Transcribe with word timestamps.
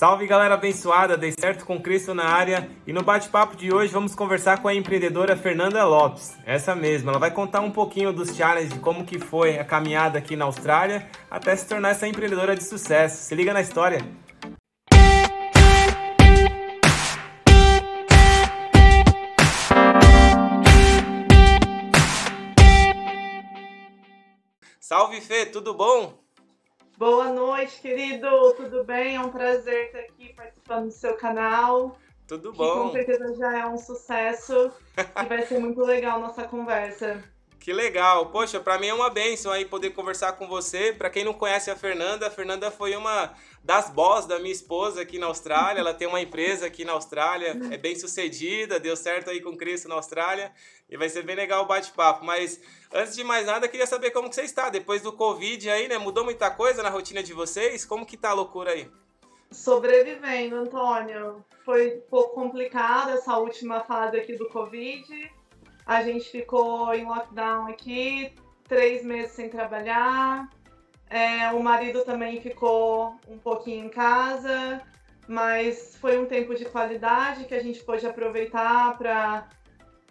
Salve 0.00 0.26
galera 0.26 0.54
abençoada, 0.54 1.14
dei 1.14 1.30
certo 1.30 1.66
com 1.66 1.78
Cristo 1.78 2.14
na 2.14 2.24
área 2.24 2.70
e 2.86 2.92
no 2.92 3.02
bate-papo 3.02 3.54
de 3.54 3.70
hoje 3.70 3.92
vamos 3.92 4.14
conversar 4.14 4.62
com 4.62 4.66
a 4.66 4.74
empreendedora 4.74 5.36
Fernanda 5.36 5.84
Lopes, 5.84 6.38
essa 6.46 6.74
mesma. 6.74 7.12
Ela 7.12 7.18
vai 7.18 7.30
contar 7.30 7.60
um 7.60 7.70
pouquinho 7.70 8.10
dos 8.10 8.34
challenges, 8.34 8.78
como 8.78 9.04
que 9.04 9.18
foi 9.18 9.58
a 9.58 9.64
caminhada 9.64 10.18
aqui 10.18 10.36
na 10.36 10.46
Austrália 10.46 11.06
até 11.30 11.54
se 11.54 11.68
tornar 11.68 11.90
essa 11.90 12.08
empreendedora 12.08 12.56
de 12.56 12.64
sucesso. 12.64 13.24
Se 13.24 13.34
liga 13.34 13.52
na 13.52 13.60
história. 13.60 14.00
Salve 24.80 25.20
Fê, 25.20 25.44
tudo 25.44 25.74
bom? 25.74 26.29
Boa 27.00 27.32
noite, 27.32 27.80
querido. 27.80 28.28
Tudo 28.58 28.84
bem? 28.84 29.16
É 29.16 29.20
um 29.22 29.30
prazer 29.30 29.86
estar 29.86 30.00
aqui 30.00 30.34
participando 30.34 30.84
do 30.84 30.90
seu 30.92 31.16
canal. 31.16 31.96
Tudo 32.28 32.52
Que 32.52 32.58
bom. 32.58 32.88
com 32.88 32.92
certeza 32.92 33.34
já 33.36 33.58
é 33.58 33.66
um 33.66 33.78
sucesso 33.78 34.70
e 34.98 35.24
vai 35.26 35.40
ser 35.46 35.58
muito 35.60 35.80
legal 35.80 36.20
nossa 36.20 36.44
conversa. 36.44 37.24
Que 37.60 37.74
legal. 37.74 38.30
Poxa, 38.30 38.58
pra 38.58 38.78
mim 38.78 38.86
é 38.86 38.94
uma 38.94 39.10
benção 39.10 39.52
aí 39.52 39.66
poder 39.66 39.90
conversar 39.90 40.32
com 40.32 40.48
você. 40.48 40.94
Pra 40.94 41.10
quem 41.10 41.24
não 41.24 41.34
conhece 41.34 41.70
a 41.70 41.76
Fernanda, 41.76 42.26
a 42.26 42.30
Fernanda 42.30 42.70
foi 42.70 42.96
uma 42.96 43.34
das 43.62 43.90
boss 43.90 44.24
da 44.24 44.38
minha 44.38 44.50
esposa 44.50 45.02
aqui 45.02 45.18
na 45.18 45.26
Austrália. 45.26 45.80
Ela 45.80 45.92
tem 45.92 46.08
uma 46.08 46.22
empresa 46.22 46.66
aqui 46.66 46.86
na 46.86 46.92
Austrália, 46.92 47.54
é 47.70 47.76
bem 47.76 47.94
sucedida, 47.94 48.80
deu 48.80 48.96
certo 48.96 49.28
aí 49.28 49.42
com 49.42 49.54
Cristo 49.54 49.90
na 49.90 49.94
Austrália 49.96 50.50
e 50.88 50.96
vai 50.96 51.10
ser 51.10 51.22
bem 51.22 51.36
legal 51.36 51.64
o 51.64 51.66
bate-papo. 51.66 52.24
Mas 52.24 52.58
antes 52.90 53.14
de 53.14 53.22
mais 53.22 53.44
nada, 53.44 53.68
queria 53.68 53.86
saber 53.86 54.10
como 54.10 54.30
que 54.30 54.36
você 54.36 54.42
está 54.42 54.70
depois 54.70 55.02
do 55.02 55.12
Covid 55.12 55.68
aí, 55.68 55.86
né? 55.86 55.98
Mudou 55.98 56.24
muita 56.24 56.50
coisa 56.50 56.82
na 56.82 56.88
rotina 56.88 57.22
de 57.22 57.34
vocês? 57.34 57.84
Como 57.84 58.06
que 58.06 58.16
tá 58.16 58.30
a 58.30 58.34
loucura 58.34 58.70
aí? 58.70 58.90
Sobrevivendo, 59.50 60.56
Antônio. 60.56 61.44
Foi 61.62 61.98
um 61.98 62.00
pouco 62.08 62.34
complicado 62.34 63.10
essa 63.10 63.36
última 63.36 63.80
fase 63.80 64.16
aqui 64.16 64.34
do 64.34 64.48
Covid. 64.48 65.30
A 65.90 66.04
gente 66.04 66.30
ficou 66.30 66.94
em 66.94 67.04
lockdown 67.04 67.66
aqui, 67.66 68.32
três 68.68 69.04
meses 69.04 69.32
sem 69.32 69.48
trabalhar. 69.48 70.48
É, 71.08 71.50
o 71.50 71.60
marido 71.60 72.04
também 72.04 72.40
ficou 72.40 73.16
um 73.26 73.36
pouquinho 73.36 73.86
em 73.86 73.88
casa, 73.88 74.80
mas 75.26 75.96
foi 75.96 76.16
um 76.16 76.26
tempo 76.26 76.54
de 76.54 76.64
qualidade 76.64 77.44
que 77.44 77.56
a 77.56 77.60
gente 77.60 77.82
pôde 77.82 78.06
aproveitar 78.06 78.96
para 78.96 79.48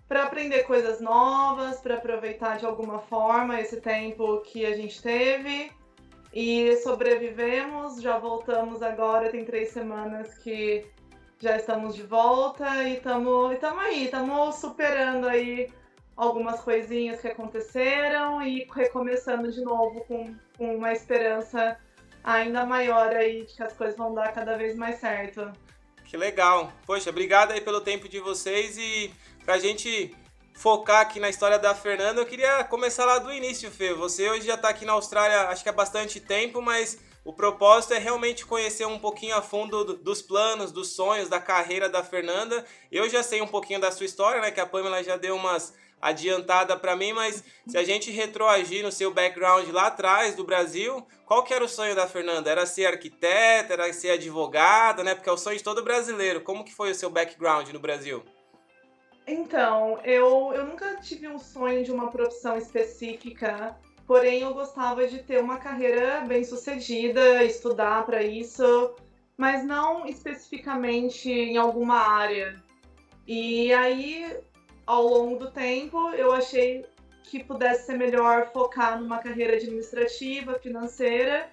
para 0.06 0.24
aprender 0.24 0.64
coisas 0.64 1.00
novas, 1.00 1.80
para 1.80 1.96
aproveitar 1.96 2.58
de 2.58 2.66
alguma 2.66 3.00
forma 3.00 3.62
esse 3.62 3.80
tempo 3.80 4.42
que 4.42 4.66
a 4.66 4.76
gente 4.76 5.02
teve. 5.02 5.72
E 6.34 6.76
sobrevivemos, 6.84 8.02
já 8.02 8.20
voltamos 8.20 8.82
agora, 8.82 9.30
tem 9.30 9.46
três 9.46 9.70
semanas 9.70 10.38
que 10.40 10.86
já 11.40 11.56
estamos 11.56 11.96
de 11.96 12.04
volta 12.04 12.84
e 12.84 12.96
estamos 12.96 13.58
aí, 13.80 14.06
estamos 14.06 14.56
superando 14.56 15.28
aí 15.28 15.72
algumas 16.16 16.60
coisinhas 16.60 17.22
que 17.22 17.30
aconteceram 17.30 18.42
e 18.42 18.68
recomeçando 18.70 19.50
de 19.50 19.62
novo 19.62 20.02
com, 20.02 20.36
com 20.58 20.76
uma 20.76 20.92
esperança 20.92 21.80
ainda 22.22 22.66
maior 22.66 23.16
aí 23.16 23.46
de 23.46 23.54
que 23.54 23.64
as 23.64 23.72
coisas 23.72 23.96
vão 23.96 24.14
dar 24.14 24.34
cada 24.34 24.58
vez 24.58 24.76
mais 24.76 25.00
certo. 25.00 25.50
Que 26.04 26.18
legal. 26.18 26.74
Poxa, 26.86 27.10
obrigado 27.10 27.52
aí 27.52 27.62
pelo 27.62 27.80
tempo 27.80 28.10
de 28.10 28.20
vocês 28.20 28.78
e 28.78 29.14
pra 29.46 29.58
gente 29.58 30.14
focar 30.54 31.00
aqui 31.00 31.22
na 31.22 31.30
história 31.30 31.58
da 31.58 31.74
Fernanda, 31.74 32.20
eu 32.20 32.26
queria 32.26 32.66
começar 32.66 33.06
lá 33.06 33.18
do 33.18 33.32
início, 33.32 33.72
Fê. 33.72 33.94
Você 33.94 34.30
hoje 34.30 34.46
já 34.46 34.58
tá 34.58 34.68
aqui 34.68 34.84
na 34.84 34.92
Austrália, 34.92 35.44
acho 35.44 35.64
que 35.64 35.70
há 35.70 35.74
bastante 35.74 36.20
tempo, 36.20 36.62
mas 36.62 37.00
o 37.30 37.34
propósito 37.34 37.94
é 37.94 38.00
realmente 38.00 38.44
conhecer 38.44 38.86
um 38.88 38.98
pouquinho 38.98 39.36
a 39.36 39.42
fundo 39.42 39.86
do- 39.86 39.98
dos 39.98 40.20
planos, 40.20 40.72
dos 40.72 40.96
sonhos, 40.96 41.30
da 41.30 41.40
carreira 41.40 41.88
da 41.88 42.04
Fernanda. 42.04 42.66
Eu 42.92 43.08
já 43.08 43.22
sei 43.22 43.40
um 43.40 43.48
pouquinho 43.48 43.80
da 43.80 43.92
sua 43.92 44.08
história, 44.08 44.42
né, 44.42 44.50
que 44.50 44.60
a 44.60 44.66
Pamela 44.66 45.04
já 45.04 45.16
deu 45.16 45.36
umas 45.36 45.72
adiantada 46.02 46.76
pra 46.76 46.96
mim, 46.96 47.14
mas 47.14 47.44
se 47.68 47.78
a 47.78 47.84
gente 47.84 48.10
retroagir 48.10 48.82
no 48.84 48.92
seu 48.92 49.14
background 49.14 49.68
lá 49.70 49.88
atrás 49.88 50.34
do 50.34 50.44
Brasil, 50.44 51.06
qual 51.28 51.44
que 51.44 51.54
era 51.54 51.64
o 51.64 51.68
sonho 51.70 51.94
da 51.96 52.08
Fernanda? 52.08 52.50
Era 52.50 52.66
ser 52.66 52.88
arquiteta, 52.88 53.74
era 53.74 53.94
ser 53.94 54.12
advogada, 54.12 55.04
né? 55.04 55.14
Porque 55.14 55.30
é 55.30 55.32
o 55.32 55.38
sonho 55.38 55.58
de 55.58 55.64
todo 55.64 55.84
brasileiro. 55.84 56.42
Como 56.42 56.64
que 56.66 56.74
foi 56.74 56.90
o 56.90 56.96
seu 56.96 57.12
background 57.12 57.70
no 57.70 57.80
Brasil? 57.80 58.24
Então, 59.28 60.00
eu, 60.04 60.52
eu 60.56 60.66
nunca 60.66 60.96
tive 60.96 61.28
um 61.28 61.38
sonho 61.38 61.84
de 61.84 61.92
uma 61.92 62.10
profissão 62.10 62.58
específica, 62.58 63.78
porém 64.10 64.42
eu 64.42 64.56
gostava 64.56 65.06
de 65.06 65.20
ter 65.20 65.40
uma 65.40 65.60
carreira 65.60 66.22
bem 66.22 66.44
sucedida, 66.44 67.44
estudar 67.44 68.08
para 68.08 68.24
isso, 68.24 68.96
mas 69.38 69.64
não 69.64 70.04
especificamente 70.04 71.30
em 71.30 71.58
alguma 71.58 72.00
área. 72.00 72.60
E 73.28 73.72
aí, 73.72 74.36
ao 74.84 75.04
longo 75.04 75.38
do 75.38 75.52
tempo, 75.52 76.10
eu 76.14 76.32
achei 76.32 76.88
que 77.22 77.44
pudesse 77.44 77.86
ser 77.86 78.00
melhor 78.00 78.48
focar 78.52 79.00
numa 79.00 79.20
carreira 79.20 79.58
administrativa, 79.58 80.58
financeira, 80.58 81.48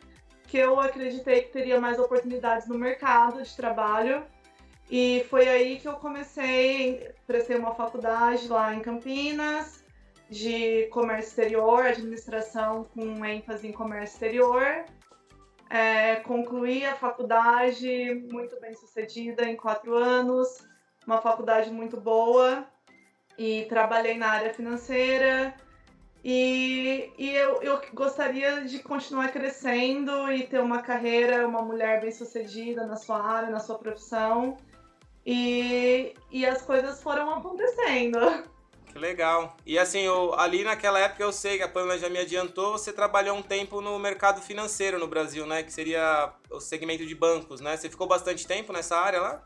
que 0.49 0.57
eu 0.57 0.81
acreditei 0.81 1.43
que 1.43 1.53
teria 1.53 1.79
mais 1.79 1.99
oportunidades 1.99 2.67
no 2.67 2.79
mercado 2.79 3.43
de 3.43 3.55
trabalho. 3.55 4.25
E 4.91 5.27
foi 5.29 5.47
aí 5.47 5.79
que 5.79 5.89
eu 5.89 5.97
comecei, 5.97 7.11
prestei 7.27 7.59
uma 7.59 7.75
faculdade 7.75 8.49
lá 8.49 8.75
em 8.75 8.81
Campinas, 8.81 9.85
de 10.31 10.87
comércio 10.87 11.31
exterior, 11.31 11.87
administração 11.87 12.85
com 12.85 13.25
ênfase 13.25 13.69
em 13.69 13.73
comércio 13.73 14.15
exterior. 14.15 14.85
É, 15.69 16.17
concluí 16.17 16.85
a 16.85 16.95
faculdade 16.95 18.27
muito 18.31 18.59
bem 18.61 18.75
sucedida 18.75 19.45
em 19.45 19.57
quatro 19.57 19.97
anos, 19.97 20.67
uma 21.07 21.21
faculdade 21.21 21.71
muito 21.71 22.01
boa, 22.01 22.67
e 23.39 23.65
trabalhei 23.69 24.17
na 24.17 24.29
área 24.29 24.55
financeira. 24.55 25.55
E, 26.25 27.13
e 27.17 27.31
eu, 27.35 27.63
eu 27.63 27.81
gostaria 27.95 28.63
de 28.63 28.81
continuar 28.81 29.29
crescendo 29.29 30.33
e 30.33 30.45
ter 30.45 30.61
uma 30.61 30.83
carreira, 30.83 31.47
uma 31.47 31.63
mulher 31.63 32.01
bem 32.01 32.11
sucedida 32.11 32.85
na 32.85 32.97
sua 32.97 33.23
área, 33.23 33.51
na 33.51 33.61
sua 33.61 33.79
profissão. 33.79 34.57
E, 35.25 36.15
e 36.31 36.45
as 36.47 36.63
coisas 36.63 37.03
foram 37.03 37.31
acontecendo. 37.33 38.19
Que 38.97 39.03
legal. 39.03 39.55
E 39.67 39.79
assim, 39.79 40.01
eu, 40.01 40.33
ali 40.41 40.65
naquela 40.65 40.99
época 40.99 41.23
eu 41.23 41.31
sei 41.31 41.59
que 41.59 41.63
a 41.63 41.69
Pamela 41.69 41.99
já 41.99 42.09
me 42.09 42.19
adiantou, 42.19 42.73
você 42.73 42.91
trabalhou 42.91 43.37
um 43.37 43.43
tempo 43.43 43.83
no 43.83 43.99
mercado 43.99 44.41
financeiro 44.41 44.99
no 44.99 45.07
Brasil, 45.07 45.47
né? 45.47 45.63
Que 45.63 45.71
seria 45.71 46.33
o 46.51 46.59
segmento 46.61 47.05
de 47.05 47.15
bancos, 47.15 47.61
né? 47.61 47.77
Você 47.77 47.91
ficou 47.91 48.09
bastante 48.09 48.47
tempo 48.47 48.73
nessa 48.73 48.97
área 48.97 49.21
lá? 49.21 49.43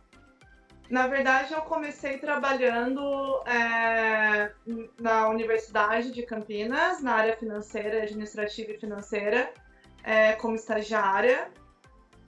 Na 0.88 1.09
verdade, 1.09 1.53
eu 1.53 1.62
comecei 1.62 2.19
trabalhando 2.19 3.43
é, 3.44 4.53
na 5.00 5.28
Universidade 5.28 6.12
de 6.12 6.22
Campinas, 6.22 7.03
na 7.03 7.15
área 7.15 7.37
financeira, 7.37 8.05
administrativa 8.05 8.71
e 8.71 8.78
financeira, 8.78 9.53
é, 10.05 10.34
como 10.34 10.55
estagiária. 10.55 11.50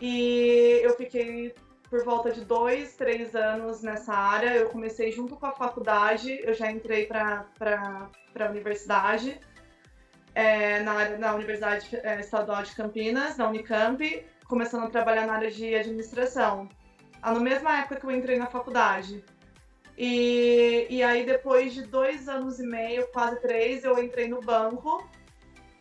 E 0.00 0.80
eu 0.82 0.96
fiquei 0.96 1.54
por 1.92 2.02
volta 2.06 2.30
de 2.30 2.42
dois, 2.42 2.94
três 2.94 3.36
anos 3.36 3.82
nessa 3.82 4.14
área. 4.14 4.56
Eu 4.56 4.70
comecei 4.70 5.12
junto 5.12 5.36
com 5.36 5.44
a 5.44 5.52
faculdade, 5.52 6.40
eu 6.42 6.54
já 6.54 6.70
entrei 6.70 7.04
para 7.04 7.44
a 8.40 8.48
universidade, 8.48 9.38
é, 10.34 10.80
na, 10.80 11.10
na 11.18 11.34
Universidade 11.34 11.94
é, 12.02 12.18
Estadual 12.18 12.62
de 12.62 12.74
Campinas, 12.74 13.36
na 13.36 13.46
Unicamp, 13.46 14.24
começando 14.48 14.84
a 14.84 14.88
trabalhar 14.88 15.26
na 15.26 15.34
área 15.34 15.50
de 15.50 15.74
administração. 15.74 16.66
Ah, 17.20 17.34
Na 17.34 17.40
mesma 17.40 17.80
época 17.80 17.96
que 17.96 18.06
eu 18.06 18.10
entrei 18.10 18.38
na 18.38 18.46
faculdade. 18.46 19.22
E, 19.98 20.86
e 20.88 21.02
aí, 21.02 21.26
depois 21.26 21.74
de 21.74 21.82
dois 21.82 22.26
anos 22.26 22.58
e 22.58 22.66
meio, 22.66 23.06
quase 23.08 23.38
três, 23.42 23.84
eu 23.84 24.02
entrei 24.02 24.28
no 24.28 24.40
banco. 24.40 25.06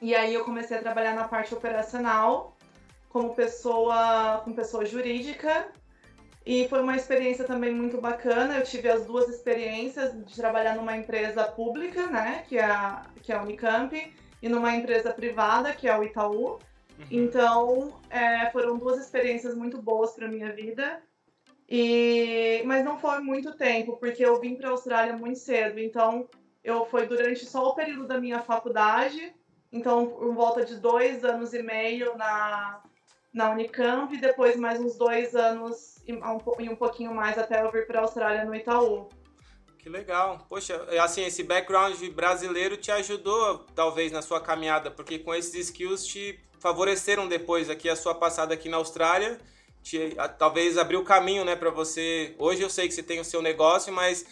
E 0.02 0.14
aí 0.14 0.34
eu 0.34 0.44
comecei 0.44 0.76
a 0.76 0.82
trabalhar 0.82 1.16
na 1.16 1.26
parte 1.30 1.54
operacional, 1.54 2.58
como 3.08 3.34
pessoa, 3.34 4.42
com 4.44 4.52
pessoa 4.52 4.86
jurídica. 4.86 5.72
E 6.46 6.68
foi 6.68 6.82
uma 6.82 6.96
experiência 6.96 7.46
também 7.46 7.74
muito 7.74 8.02
bacana. 8.02 8.58
Eu 8.58 8.64
tive 8.64 8.90
as 8.90 9.06
duas 9.06 9.30
experiências 9.30 10.14
de 10.26 10.36
trabalhar 10.36 10.76
numa 10.76 10.98
empresa 10.98 11.44
pública, 11.44 12.08
né, 12.08 12.44
que 12.48 12.58
é 12.58 12.66
a, 12.66 13.06
que 13.22 13.32
é 13.32 13.36
a 13.36 13.44
Unicamp, 13.44 14.14
e 14.42 14.50
numa 14.50 14.76
empresa 14.76 15.14
privada, 15.14 15.74
que 15.74 15.88
é 15.88 15.98
o 15.98 16.04
Itaú. 16.04 16.60
Então, 17.10 18.00
é, 18.10 18.50
foram 18.52 18.78
duas 18.78 19.00
experiências 19.00 19.56
muito 19.56 19.82
boas 19.82 20.12
para 20.12 20.28
minha 20.28 20.52
vida. 20.52 21.02
E 21.70 22.62
mas 22.66 22.84
não 22.84 23.00
foi 23.00 23.20
muito 23.20 23.56
tempo, 23.56 23.96
porque 23.98 24.26
eu 24.26 24.40
vim 24.42 24.56
para 24.56 24.68
a 24.68 24.72
Austrália 24.72 25.16
muito 25.16 25.40
cedo. 25.40 25.80
Então, 25.80 26.28
eu 26.64 26.86
foi 26.86 27.06
durante 27.08 27.46
só 27.46 27.70
o 27.70 27.76
período 27.76 28.08
da 28.08 28.20
minha 28.20 28.40
faculdade. 28.40 29.34
Então, 29.72 30.08
por 30.08 30.34
volta 30.34 30.66
de 30.66 30.76
dois 30.76 31.24
anos 31.24 31.54
e 31.54 31.64
meio 31.64 32.18
na, 32.18 32.82
na 33.34 33.50
Unicamp, 33.50 34.14
e 34.14 34.20
depois 34.20 34.56
mais 34.56 34.80
uns 34.80 34.98
dois 34.98 35.36
anos 35.36 35.98
e 36.06 36.14
um, 36.14 36.38
po- 36.40 36.58
pouquinho 36.78 37.14
mais 37.14 37.38
até 37.38 37.62
eu 37.62 37.72
vir 37.72 37.88
para 37.88 38.00
a 38.00 38.02
Austrália 38.04 38.46
no 38.46 38.54
Itaú. 38.56 39.08
Que 39.78 39.90
legal. 39.90 40.46
Poxa, 40.50 40.86
assim, 41.02 41.26
esse 41.26 41.44
background 41.44 42.00
brasileiro 42.10 42.78
te 42.78 42.92
ajudou, 42.92 43.66
talvez, 43.74 44.12
na 44.12 44.22
sua 44.22 44.40
caminhada, 44.40 44.92
porque 44.92 45.18
com 45.18 45.34
esses 45.34 45.56
skills 45.56 46.06
te 46.06 46.40
favoreceram 46.60 47.28
depois 47.28 47.70
aqui 47.70 47.90
a 47.90 47.96
sua 47.96 48.14
passada 48.14 48.54
aqui 48.54 48.70
na 48.70 48.78
Austrália 48.78 49.40
te, 49.82 50.16
talvez 50.38 50.78
abriu 50.78 51.00
o 51.00 51.04
caminho, 51.04 51.44
né, 51.44 51.56
para 51.56 51.70
você. 51.70 52.36
Hoje 52.38 52.62
eu 52.62 52.70
sei 52.70 52.88
que 52.88 52.94
você 52.94 53.04
tem 53.04 53.20
o 53.20 53.26
seu 53.26 53.42
negócio, 53.42 53.92
mas 53.92 54.26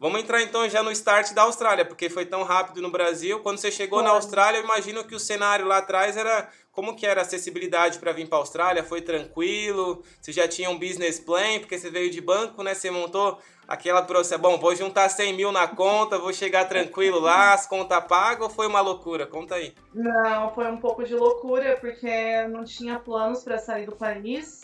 vamos 0.00 0.20
entrar 0.20 0.42
então 0.42 0.68
já 0.68 0.82
no 0.82 0.90
start 0.90 1.32
da 1.32 1.42
Austrália, 1.42 1.84
porque 1.84 2.08
foi 2.08 2.24
tão 2.26 2.42
rápido 2.42 2.80
no 2.80 2.90
Brasil. 2.90 3.40
Quando 3.40 3.58
você 3.58 3.70
chegou 3.70 4.02
na 4.02 4.10
Austrália, 4.10 4.58
eu 4.58 4.64
imagino 4.64 5.04
que 5.04 5.14
o 5.14 5.20
cenário 5.20 5.66
lá 5.66 5.78
atrás 5.78 6.16
era 6.16 6.48
como 6.74 6.96
que 6.96 7.06
era 7.06 7.20
a 7.20 7.22
acessibilidade 7.22 7.98
para 7.98 8.12
vir 8.12 8.28
para 8.28 8.38
a 8.38 8.40
Austrália? 8.40 8.82
Foi 8.82 9.00
tranquilo? 9.00 10.02
Você 10.20 10.32
já 10.32 10.48
tinha 10.48 10.68
um 10.68 10.78
business 10.78 11.20
plan, 11.20 11.60
porque 11.60 11.78
você 11.78 11.88
veio 11.88 12.10
de 12.10 12.20
banco, 12.20 12.62
né? 12.62 12.74
Você 12.74 12.90
montou 12.90 13.38
aquela 13.66 14.02
processo, 14.02 14.40
bom, 14.40 14.58
vou 14.58 14.74
juntar 14.74 15.08
100 15.08 15.34
mil 15.34 15.52
na 15.52 15.68
conta, 15.68 16.18
vou 16.18 16.32
chegar 16.32 16.68
tranquilo 16.68 17.20
lá, 17.20 17.54
as 17.54 17.66
contas 17.66 18.04
pagas 18.04 18.42
ou 18.42 18.50
foi 18.50 18.66
uma 18.66 18.80
loucura? 18.80 19.26
Conta 19.26 19.54
aí. 19.54 19.72
Não, 19.94 20.52
foi 20.52 20.70
um 20.70 20.76
pouco 20.76 21.04
de 21.04 21.14
loucura, 21.14 21.76
porque 21.80 22.46
não 22.48 22.64
tinha 22.64 22.98
planos 22.98 23.44
para 23.44 23.56
sair 23.58 23.86
do 23.86 23.96
país. 23.96 24.62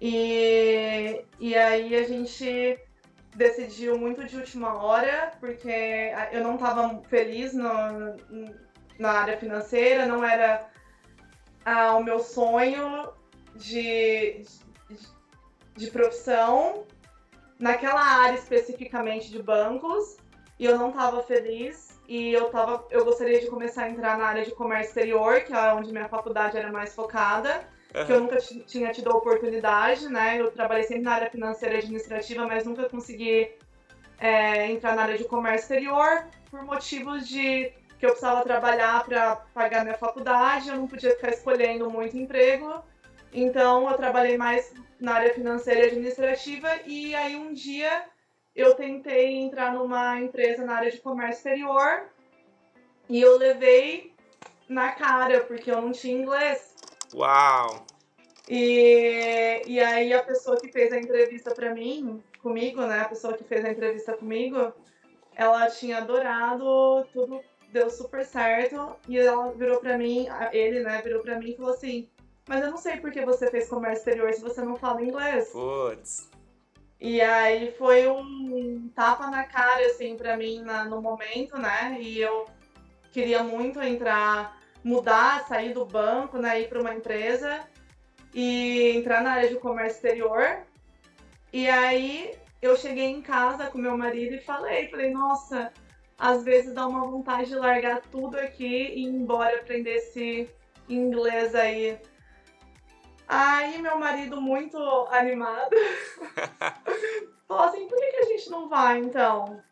E, 0.00 1.24
e 1.38 1.54
aí 1.54 1.94
a 1.94 2.02
gente 2.04 2.78
decidiu 3.36 3.98
muito 3.98 4.24
de 4.24 4.36
última 4.36 4.82
hora, 4.82 5.32
porque 5.40 6.12
eu 6.32 6.42
não 6.42 6.54
estava 6.54 7.02
feliz 7.08 7.52
no, 7.52 7.68
na 8.98 9.12
área 9.12 9.36
financeira, 9.36 10.06
não 10.06 10.24
era 10.24 10.68
ah, 11.64 11.96
o 11.96 12.02
meu 12.02 12.20
sonho 12.20 13.08
de, 13.54 14.44
de, 14.88 14.98
de 15.76 15.90
profissão 15.90 16.84
naquela 17.58 18.00
área 18.00 18.34
especificamente 18.34 19.30
de 19.30 19.42
bancos 19.42 20.16
e 20.58 20.64
eu 20.64 20.78
não 20.78 20.90
estava 20.90 21.22
feliz 21.22 21.98
e 22.06 22.32
eu 22.32 22.50
tava, 22.50 22.86
eu 22.90 23.04
gostaria 23.04 23.40
de 23.40 23.46
começar 23.46 23.84
a 23.84 23.90
entrar 23.90 24.18
na 24.18 24.26
área 24.26 24.44
de 24.44 24.50
comércio 24.50 24.88
exterior, 24.88 25.40
que 25.40 25.52
é 25.52 25.72
onde 25.72 25.90
minha 25.90 26.08
faculdade 26.08 26.56
era 26.56 26.70
mais 26.70 26.94
focada, 26.94 27.66
uhum. 27.94 28.04
que 28.04 28.12
eu 28.12 28.20
nunca 28.20 28.36
tinha 28.36 28.92
tido 28.92 29.10
a 29.10 29.16
oportunidade, 29.16 30.08
né? 30.08 30.38
Eu 30.38 30.50
trabalhei 30.50 30.84
sempre 30.84 31.04
na 31.04 31.14
área 31.14 31.30
financeira 31.30 31.76
e 31.76 31.78
administrativa, 31.78 32.46
mas 32.46 32.66
nunca 32.66 32.88
consegui 32.90 33.50
é, 34.18 34.70
entrar 34.70 34.94
na 34.94 35.02
área 35.02 35.18
de 35.18 35.24
comércio 35.24 35.64
exterior 35.64 36.26
por 36.50 36.62
motivos 36.62 37.26
de 37.26 37.72
que 37.98 38.06
eu 38.06 38.10
precisava 38.10 38.42
trabalhar 38.42 39.04
para 39.04 39.36
pagar 39.54 39.84
minha 39.84 39.96
faculdade, 39.96 40.68
eu 40.68 40.76
não 40.76 40.86
podia 40.86 41.10
ficar 41.10 41.30
escolhendo 41.30 41.90
muito 41.90 42.16
emprego. 42.16 42.82
Então 43.32 43.90
eu 43.90 43.96
trabalhei 43.96 44.36
mais 44.36 44.72
na 45.00 45.14
área 45.14 45.34
financeira 45.34 45.80
e 45.80 45.86
administrativa 45.86 46.68
e 46.86 47.14
aí 47.14 47.36
um 47.36 47.52
dia 47.52 48.04
eu 48.54 48.74
tentei 48.74 49.34
entrar 49.34 49.72
numa 49.72 50.20
empresa 50.20 50.64
na 50.64 50.76
área 50.76 50.90
de 50.90 51.00
comércio 51.00 51.38
exterior 51.38 52.04
e 53.08 53.20
eu 53.20 53.36
levei 53.36 54.14
na 54.68 54.92
cara 54.92 55.40
porque 55.40 55.70
eu 55.70 55.82
não 55.82 55.92
tinha 55.92 56.16
inglês. 56.16 56.74
Uau! 57.12 57.84
E, 58.48 59.62
e 59.66 59.80
aí 59.80 60.12
a 60.12 60.22
pessoa 60.22 60.60
que 60.60 60.70
fez 60.70 60.92
a 60.92 60.98
entrevista 60.98 61.54
para 61.54 61.74
mim, 61.74 62.22
comigo, 62.42 62.82
né? 62.82 63.00
A 63.00 63.08
pessoa 63.08 63.34
que 63.34 63.44
fez 63.44 63.64
a 63.64 63.70
entrevista 63.70 64.12
comigo, 64.12 64.72
ela 65.34 65.68
tinha 65.68 65.98
adorado 65.98 67.04
tudo 67.12 67.40
deu 67.74 67.90
super 67.90 68.24
certo. 68.24 68.96
E 69.08 69.18
ela 69.18 69.52
virou 69.52 69.80
pra 69.80 69.98
mim, 69.98 70.28
ele, 70.52 70.80
né, 70.80 71.02
virou 71.02 71.20
pra 71.20 71.38
mim 71.38 71.50
e 71.50 71.56
falou 71.56 71.74
assim: 71.74 72.08
Mas 72.48 72.62
eu 72.62 72.70
não 72.70 72.78
sei 72.78 72.96
por 72.98 73.10
que 73.10 73.24
você 73.24 73.50
fez 73.50 73.68
comércio 73.68 73.98
exterior 73.98 74.32
se 74.32 74.40
você 74.40 74.62
não 74.62 74.76
fala 74.76 75.02
inglês. 75.02 75.48
Putz. 75.50 76.30
E 77.00 77.20
aí 77.20 77.72
foi 77.72 78.06
um 78.06 78.88
tapa 78.94 79.26
na 79.26 79.44
cara, 79.44 79.84
assim, 79.86 80.16
pra 80.16 80.36
mim 80.36 80.62
na, 80.62 80.84
no 80.84 81.02
momento, 81.02 81.58
né? 81.58 81.98
E 82.00 82.20
eu 82.20 82.46
queria 83.12 83.42
muito 83.42 83.82
entrar, 83.82 84.58
mudar, 84.82 85.46
sair 85.46 85.74
do 85.74 85.84
banco, 85.84 86.38
né? 86.38 86.62
Ir 86.62 86.68
pra 86.68 86.80
uma 86.80 86.94
empresa 86.94 87.60
e 88.32 88.92
entrar 88.96 89.22
na 89.22 89.32
área 89.32 89.48
de 89.48 89.56
comércio 89.56 89.96
exterior. 89.96 90.60
E 91.52 91.68
aí 91.68 92.34
eu 92.62 92.76
cheguei 92.76 93.06
em 93.06 93.20
casa 93.20 93.66
com 93.66 93.76
meu 93.78 93.98
marido 93.98 94.36
e 94.36 94.40
falei, 94.40 94.88
falei, 94.88 95.10
nossa, 95.10 95.70
às 96.18 96.44
vezes 96.44 96.74
dá 96.74 96.86
uma 96.86 97.06
vontade 97.06 97.48
de 97.48 97.56
largar 97.56 98.00
tudo 98.02 98.38
aqui 98.38 98.64
e 98.64 99.02
ir 99.02 99.08
embora 99.08 99.56
aprender 99.56 99.94
esse 99.94 100.48
inglês 100.88 101.54
aí. 101.54 101.98
Aí 103.26 103.78
meu 103.80 103.98
marido 103.98 104.40
muito 104.40 104.78
animado 105.10 105.74
falou 107.48 107.64
assim, 107.64 107.88
por 107.88 107.98
que, 107.98 108.10
que 108.10 108.16
a 108.16 108.24
gente 108.24 108.50
não 108.50 108.68
vai 108.68 108.98
então? 108.98 109.62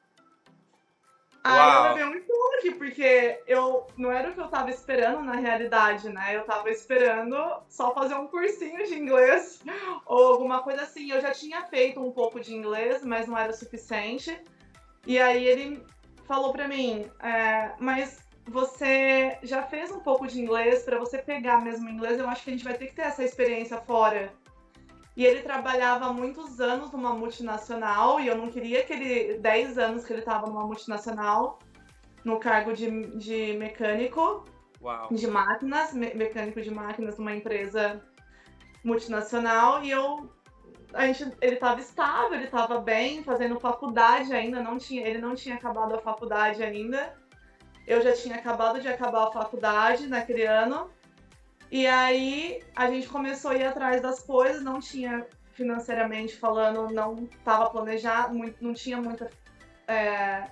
Aí 1.45 1.75
eu 1.75 1.83
levei 1.83 2.05
um 2.05 2.25
choque, 2.25 2.71
porque 2.79 3.43
eu 3.49 3.87
não 3.97 4.13
era 4.13 4.31
o 4.31 4.35
que 4.35 4.41
eu 4.41 4.49
tava 4.49 4.71
esperando 4.71 5.23
na 5.23 5.35
realidade, 5.35 6.09
né? 6.09 6.37
Eu 6.37 6.45
tava 6.45 6.71
esperando 6.71 7.37
só 7.69 7.93
fazer 7.93 8.15
um 8.15 8.29
cursinho 8.29 8.87
de 8.87 8.95
inglês 8.95 9.61
ou 10.07 10.35
alguma 10.35 10.63
coisa 10.63 10.83
assim. 10.83 11.11
Eu 11.11 11.21
já 11.21 11.33
tinha 11.33 11.63
feito 11.63 12.01
um 12.01 12.13
pouco 12.13 12.39
de 12.39 12.55
inglês, 12.55 13.05
mas 13.05 13.27
não 13.27 13.37
era 13.37 13.51
o 13.51 13.57
suficiente. 13.57 14.41
E 15.05 15.19
aí 15.19 15.45
ele 15.45 15.85
falou 16.27 16.53
para 16.53 16.69
mim, 16.69 17.07
é, 17.21 17.73
mas 17.79 18.23
você 18.47 19.39
já 19.43 19.63
fez 19.63 19.91
um 19.91 20.01
pouco 20.01 20.27
de 20.27 20.41
inglês, 20.41 20.83
para 20.83 20.99
você 20.99 21.19
pegar 21.19 21.63
mesmo 21.63 21.89
inglês, 21.89 22.19
eu 22.19 22.29
acho 22.29 22.45
que 22.45 22.51
a 22.51 22.53
gente 22.53 22.65
vai 22.65 22.75
ter 22.75 22.87
que 22.87 22.95
ter 22.95 23.03
essa 23.03 23.25
experiência 23.25 23.79
fora. 23.79 24.33
E 25.17 25.25
ele 25.25 25.43
trabalhava 25.43 26.07
há 26.07 26.13
muitos 26.13 26.61
anos 26.61 26.91
numa 26.91 27.13
multinacional, 27.13 28.19
e 28.19 28.27
eu 28.27 28.37
não 28.37 28.51
queria 28.51 28.83
que 28.83 28.93
ele. 28.93 29.39
10 29.39 29.79
anos 29.79 30.05
que 30.05 30.13
ele 30.13 30.21
estava 30.21 30.47
numa 30.47 30.65
multinacional, 30.65 31.59
no 32.25 32.39
cargo 32.39 32.73
de, 32.73 32.89
de 33.19 33.53
mecânico 33.59 34.45
Uau. 34.81 35.09
de 35.11 35.27
máquinas, 35.27 35.93
me, 35.93 36.15
mecânico 36.15 36.61
de 36.63 36.71
máquinas 36.71 37.19
numa 37.19 37.35
empresa 37.35 38.03
multinacional, 38.83 39.85
e 39.85 39.91
eu 39.91 40.31
a 40.95 41.07
gente, 41.07 41.33
ele 41.41 41.55
estava 41.55 41.81
estável, 41.81 42.35
ele 42.35 42.45
estava 42.45 42.81
bem, 42.81 43.23
fazendo 43.23 43.59
faculdade 43.59 44.33
ainda, 44.33 44.63
não 44.63 44.79
tinha, 44.79 45.07
ele 45.07 45.19
não 45.19 45.35
tinha 45.35 45.55
acabado 45.55 45.95
a 45.95 45.99
faculdade 45.99 46.63
ainda. 46.63 47.15
Eu 47.87 48.01
já 48.01 48.13
tinha 48.13 48.37
acabado 48.37 48.81
de 48.81 48.89
acabar 48.89 49.29
a 49.29 49.33
faculdade 49.33 50.07
naquele 50.07 50.45
ano. 50.45 50.91
E 51.71 51.87
aí 51.87 52.63
a 52.77 52.89
gente 52.89 53.09
começou 53.09 53.53
a 53.53 53.57
ir 53.57 53.65
atrás 53.65 54.01
das 54.01 54.23
coisas, 54.23 54.63
não 54.63 54.79
tinha 54.79 55.27
financeiramente 55.53 56.37
falando, 56.37 56.93
não 56.93 57.25
estava 57.25 57.71
planejado, 57.71 58.35
não 58.61 58.73
tinha 58.75 58.99
muita 58.99 59.31
é, 59.87 60.51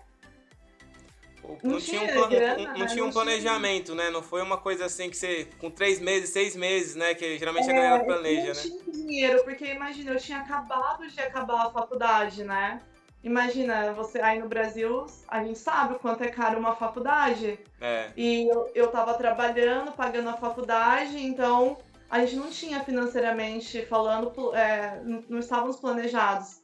não, 1.43 1.73
não 1.73 1.81
tinha, 1.81 2.03
um, 2.03 2.29
grana, 2.29 2.57
não, 2.57 2.79
não 2.79 2.87
tinha 2.87 3.05
um 3.05 3.11
planejamento, 3.11 3.93
tinha... 3.93 3.97
né? 3.97 4.11
Não 4.11 4.23
foi 4.23 4.43
uma 4.43 4.57
coisa 4.57 4.87
assim 4.87 5.11
que 5.11 5.17
você, 5.17 5.49
com 5.59 5.71
três 5.71 6.01
meses, 6.01 6.31
seis 6.31 6.55
meses, 6.55 6.95
né? 6.95 7.15
Que 7.15 7.39
geralmente 7.39 7.69
é, 7.69 7.73
a 7.73 7.75
galera 7.75 8.05
planeja, 8.05 8.53
né? 8.53 8.71
Não 8.71 8.79
tinha 8.79 8.93
dinheiro, 8.93 9.45
porque 9.45 9.67
imagina, 9.67 10.13
eu 10.13 10.19
tinha 10.19 10.39
acabado 10.39 11.07
de 11.09 11.21
acabar 11.21 11.67
a 11.67 11.71
faculdade, 11.71 12.45
né? 12.45 12.81
Imagina, 13.23 13.93
você 13.93 14.21
aí 14.21 14.39
no 14.39 14.49
Brasil, 14.49 15.07
a 15.29 15.45
gente 15.45 15.59
sabe 15.59 15.95
o 15.95 15.99
quanto 15.99 16.25
é 16.25 16.29
caro 16.29 16.59
uma 16.59 16.75
faculdade. 16.75 17.59
É. 17.81 18.11
E 18.17 18.49
eu, 18.49 18.71
eu 18.75 18.89
tava 18.89 19.15
trabalhando, 19.15 19.93
pagando 19.93 20.31
a 20.31 20.35
faculdade, 20.35 21.19
então 21.19 21.77
a 22.09 22.21
gente 22.21 22.37
não 22.37 22.51
tinha 22.51 22.83
financeiramente 22.83 23.83
falando, 23.83 24.33
é, 24.55 25.01
não 25.29 25.39
estávamos 25.39 25.79
planejados. 25.79 26.61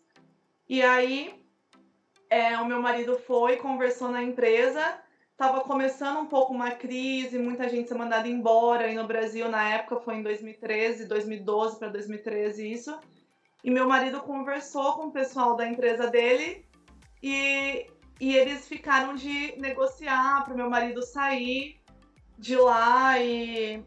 E 0.69 0.83
aí 0.83 1.46
é, 2.31 2.57
o 2.59 2.65
meu 2.65 2.81
marido 2.81 3.17
foi, 3.19 3.57
conversou 3.57 4.11
na 4.11 4.23
empresa, 4.23 5.01
estava 5.33 5.61
começando 5.61 6.19
um 6.19 6.27
pouco 6.27 6.53
uma 6.53 6.71
crise, 6.71 7.39
muita 7.39 7.69
gente 7.69 7.89
ser 7.89 7.95
mandada 7.95 8.29
embora, 8.29 8.91
e 8.91 8.95
no 8.95 9.07
Brasil 9.07 9.49
na 9.49 9.69
época 9.69 10.01
foi 10.01 10.17
em 10.17 10.23
2013, 10.23 11.07
2012 11.07 11.79
para 11.79 11.89
2013 11.89 12.73
isso. 12.73 12.99
E 13.63 13.71
meu 13.71 13.89
marido 13.89 14.21
conversou 14.21 14.95
com 14.95 15.07
o 15.09 15.13
pessoal 15.13 15.57
da 15.57 15.67
empresa 15.67 16.07
dele 16.07 16.65
e, 17.23 17.87
e 18.21 18.37
eles 18.37 18.67
ficaram 18.69 19.15
de 19.15 19.55
negociar 19.61 20.45
para 20.45 20.55
o 20.55 20.57
meu 20.57 20.71
marido 20.71 21.03
sair 21.03 21.81
de 22.39 22.57
lá 22.57 23.19
e 23.19 23.83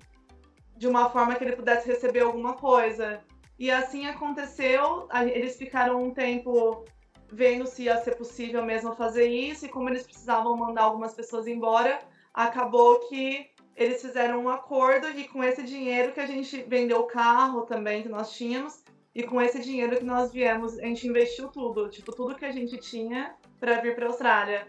de 0.78 0.88
uma 0.88 1.10
forma 1.10 1.36
que 1.36 1.44
ele 1.44 1.56
pudesse 1.56 1.88
receber 1.88 2.22
alguma 2.22 2.54
coisa. 2.54 3.22
E 3.58 3.70
assim 3.70 4.06
aconteceu, 4.08 5.08
eles 5.34 5.58
ficaram 5.58 6.04
um 6.04 6.14
tempo 6.14 6.86
vendo 7.32 7.66
se 7.68 7.84
ia 7.84 7.98
ser 7.98 8.16
possível 8.16 8.64
mesmo 8.64 8.96
fazer 8.96 9.28
isso, 9.28 9.66
e 9.66 9.70
como 9.70 9.90
eles 9.90 10.04
precisavam 10.04 10.56
mandar 10.58 10.84
algumas 10.84 11.14
pessoas 11.14 11.48
embora, 11.48 12.00
acabou 12.34 13.00
que 13.08 13.50
eles 13.76 14.02
fizeram 14.02 14.44
um 14.44 14.50
acordo 14.50 15.08
e 15.10 15.28
com 15.28 15.44
esse 15.44 15.64
dinheiro 15.64 16.12
que 16.12 16.20
a 16.20 16.26
gente 16.26 16.64
vendeu 16.64 17.00
o 17.00 17.08
carro 17.08 17.62
também 17.62 18.04
que 18.04 18.10
nós 18.10 18.32
tínhamos, 18.32 18.84
e 19.16 19.24
com 19.24 19.42
esse 19.42 19.60
dinheiro 19.60 19.98
que 19.98 20.04
nós 20.04 20.32
viemos, 20.32 20.78
a 20.78 20.86
gente 20.86 21.08
investiu 21.08 21.48
tudo, 21.48 21.90
tipo, 21.90 22.12
tudo 22.14 22.36
que 22.36 22.46
a 22.46 22.52
gente 22.52 22.78
tinha 22.78 23.36
para 23.60 23.82
vir 23.82 23.96
para 23.96 24.08
Austrália. 24.08 24.68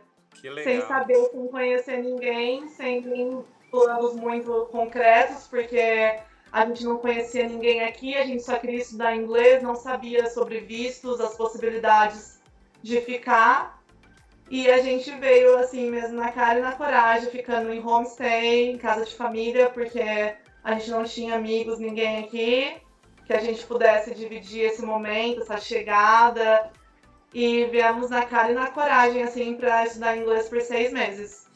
Sem 0.65 0.81
saber, 0.83 1.25
sem 1.27 1.49
conhecer 1.49 2.03
ninguém, 2.03 2.69
sem 2.69 3.45
planos 3.71 4.15
muito 4.15 4.69
concretos, 4.71 5.47
porque 5.47 6.19
a 6.53 6.67
gente 6.67 6.85
não 6.85 6.99
conhecia 6.99 7.49
ninguém 7.49 7.83
aqui, 7.83 8.17
a 8.17 8.25
gente 8.25 8.43
só 8.43 8.59
queria 8.59 8.79
estudar 8.79 9.15
inglês, 9.15 9.63
não 9.63 9.75
sabia 9.75 10.29
sobre 10.31 10.61
vistos, 10.61 11.21
as 11.21 11.37
possibilidades 11.37 12.40
de 12.83 13.01
ficar. 13.01 13.81
E 14.51 14.69
a 14.69 14.79
gente 14.79 15.11
veio 15.13 15.57
assim 15.59 15.91
mesmo 15.91 16.17
na 16.17 16.33
cara 16.33 16.59
e 16.59 16.63
na 16.63 16.73
coragem, 16.73 17.31
ficando 17.31 17.73
em 17.73 17.85
homestay, 17.85 18.71
em 18.71 18.79
casa 18.79 19.05
de 19.05 19.15
família, 19.15 19.71
porque 19.71 20.01
a 20.65 20.75
gente 20.75 20.91
não 20.91 21.05
tinha 21.05 21.37
amigos, 21.37 21.79
ninguém 21.79 22.25
aqui. 22.25 22.75
que 23.27 23.33
a 23.33 23.41
gente 23.41 23.65
pudesse 23.65 24.13
dividir 24.13 24.63
esse 24.63 24.83
momento, 24.83 25.43
essa 25.43 25.59
chegada. 25.59 26.69
E 27.33 27.65
viemos 27.67 28.11
na 28.11 28.27
cara 28.27 28.51
e 28.51 28.55
na 28.55 28.73
coragem, 28.73 29.23
assim, 29.23 29.55
para 29.55 29.87
estudar 29.87 30.17
inglês 30.17 30.49
por 30.49 30.61
seis 30.61 30.93
meses. 30.93 31.47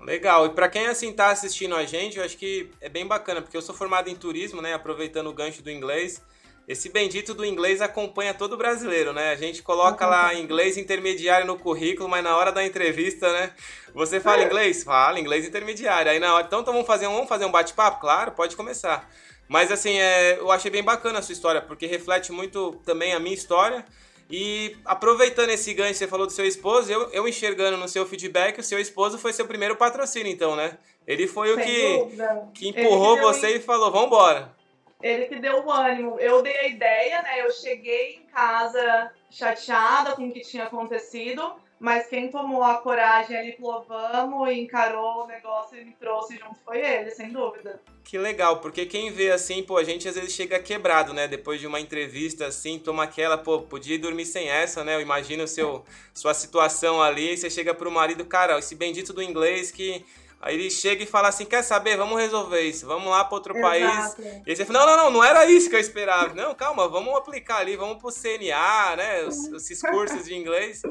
Legal. 0.00 0.46
E 0.46 0.50
para 0.50 0.70
quem 0.70 0.86
assim 0.86 1.12
tá 1.12 1.30
assistindo 1.30 1.74
a 1.74 1.84
gente, 1.84 2.18
eu 2.18 2.24
acho 2.24 2.38
que 2.38 2.70
é 2.80 2.88
bem 2.88 3.06
bacana, 3.06 3.42
porque 3.42 3.56
eu 3.56 3.60
sou 3.60 3.74
formado 3.74 4.08
em 4.08 4.14
turismo, 4.14 4.62
né? 4.62 4.72
Aproveitando 4.72 5.26
o 5.26 5.34
gancho 5.34 5.62
do 5.62 5.70
inglês. 5.70 6.22
Esse 6.68 6.90
bendito 6.90 7.32
do 7.32 7.46
inglês 7.46 7.80
acompanha 7.80 8.34
todo 8.34 8.54
brasileiro, 8.54 9.10
né? 9.14 9.30
A 9.30 9.36
gente 9.36 9.62
coloca 9.62 10.06
lá 10.06 10.34
inglês 10.34 10.76
intermediário 10.76 11.46
no 11.46 11.58
currículo, 11.58 12.10
mas 12.10 12.22
na 12.22 12.36
hora 12.36 12.52
da 12.52 12.62
entrevista, 12.62 13.32
né? 13.32 13.52
Você 13.94 14.20
fala 14.20 14.42
inglês? 14.42 14.84
Fala, 14.84 15.18
inglês 15.18 15.46
intermediário. 15.46 16.10
Aí 16.10 16.18
na 16.18 16.34
hora, 16.34 16.44
então, 16.46 16.60
então 16.60 16.74
vamos 16.74 16.86
fazer 16.86 17.06
um, 17.06 17.14
vamos 17.14 17.28
fazer 17.28 17.46
um 17.46 17.50
bate-papo? 17.50 18.02
Claro, 18.02 18.32
pode 18.32 18.54
começar. 18.54 19.10
Mas 19.48 19.72
assim, 19.72 19.98
é, 19.98 20.38
eu 20.38 20.50
achei 20.50 20.70
bem 20.70 20.82
bacana 20.82 21.20
a 21.20 21.22
sua 21.22 21.32
história, 21.32 21.62
porque 21.62 21.86
reflete 21.86 22.32
muito 22.32 22.78
também 22.84 23.14
a 23.14 23.18
minha 23.18 23.34
história. 23.34 23.82
E 24.30 24.76
aproveitando 24.84 25.48
esse 25.48 25.72
gancho, 25.72 25.94
você 25.94 26.06
falou 26.06 26.26
do 26.26 26.32
seu 26.34 26.44
esposo, 26.44 26.92
eu, 26.92 27.08
eu 27.12 27.26
enxergando 27.26 27.78
no 27.78 27.88
seu 27.88 28.04
feedback, 28.04 28.58
o 28.60 28.62
seu 28.62 28.78
esposo 28.78 29.16
foi 29.16 29.32
seu 29.32 29.46
primeiro 29.46 29.74
patrocínio, 29.74 30.30
então, 30.30 30.54
né? 30.54 30.76
Ele 31.06 31.26
foi 31.26 31.48
Sem 31.48 31.56
o 31.56 32.10
que, 32.10 32.16
que 32.52 32.68
empurrou 32.68 33.16
que 33.16 33.22
você 33.22 33.56
e 33.56 33.58
falou, 33.58 33.90
vambora. 33.90 34.57
Ele 35.02 35.26
que 35.26 35.36
deu 35.36 35.64
o 35.64 35.70
ânimo. 35.70 36.18
Eu 36.18 36.42
dei 36.42 36.56
a 36.58 36.66
ideia, 36.66 37.22
né? 37.22 37.40
Eu 37.40 37.52
cheguei 37.52 38.16
em 38.16 38.22
casa 38.26 39.12
chateada 39.30 40.12
com 40.12 40.28
o 40.28 40.32
que 40.32 40.40
tinha 40.40 40.64
acontecido, 40.64 41.52
mas 41.78 42.08
quem 42.08 42.30
tomou 42.30 42.64
a 42.64 42.78
coragem 42.78 43.36
ali 43.36 43.52
falou, 43.52 43.84
vamos, 43.86 44.50
e 44.50 44.60
encarou 44.60 45.24
o 45.24 45.26
negócio 45.26 45.78
e 45.78 45.84
me 45.84 45.92
trouxe 45.92 46.36
junto 46.36 46.58
foi 46.64 46.80
ele, 46.80 47.10
sem 47.10 47.30
dúvida. 47.30 47.80
Que 48.02 48.18
legal, 48.18 48.60
porque 48.60 48.86
quem 48.86 49.12
vê 49.12 49.30
assim, 49.30 49.62
pô, 49.62 49.76
a 49.76 49.84
gente 49.84 50.08
às 50.08 50.14
vezes 50.14 50.32
chega 50.32 50.58
quebrado, 50.58 51.12
né? 51.12 51.28
Depois 51.28 51.60
de 51.60 51.66
uma 51.66 51.78
entrevista 51.78 52.46
assim, 52.46 52.78
toma 52.78 53.04
aquela, 53.04 53.38
pô, 53.38 53.60
podia 53.60 53.98
dormir 53.98 54.26
sem 54.26 54.48
essa, 54.48 54.82
né? 54.82 54.96
Eu 54.96 55.00
imagino 55.00 55.46
seu, 55.46 55.84
sua 56.14 56.34
situação 56.34 57.00
ali, 57.00 57.36
você 57.36 57.50
chega 57.50 57.74
pro 57.74 57.90
marido, 57.90 58.24
cara, 58.24 58.58
esse 58.58 58.74
bendito 58.74 59.12
do 59.12 59.22
inglês 59.22 59.70
que 59.70 60.04
Aí 60.40 60.54
ele 60.54 60.70
chega 60.70 61.02
e 61.02 61.06
fala 61.06 61.28
assim: 61.28 61.44
quer 61.44 61.62
saber? 61.62 61.96
Vamos 61.96 62.18
resolver 62.18 62.60
isso, 62.62 62.86
vamos 62.86 63.10
lá 63.10 63.24
para 63.24 63.34
outro 63.34 63.56
Exato. 63.56 63.68
país. 63.68 64.42
E 64.46 64.50
aí 64.50 64.56
você 64.56 64.64
fala: 64.64 64.80
não, 64.80 64.86
não, 64.86 65.04
não, 65.04 65.10
não 65.10 65.24
era 65.24 65.44
isso 65.46 65.68
que 65.68 65.74
eu 65.74 65.80
esperava. 65.80 66.32
não, 66.34 66.54
calma, 66.54 66.88
vamos 66.88 67.14
aplicar 67.16 67.58
ali, 67.58 67.76
vamos 67.76 67.98
pro 67.98 68.12
CNA, 68.12 68.96
né? 68.96 69.24
Os, 69.24 69.52
esses 69.52 69.80
cursos 69.80 70.24
de 70.24 70.34
inglês. 70.34 70.82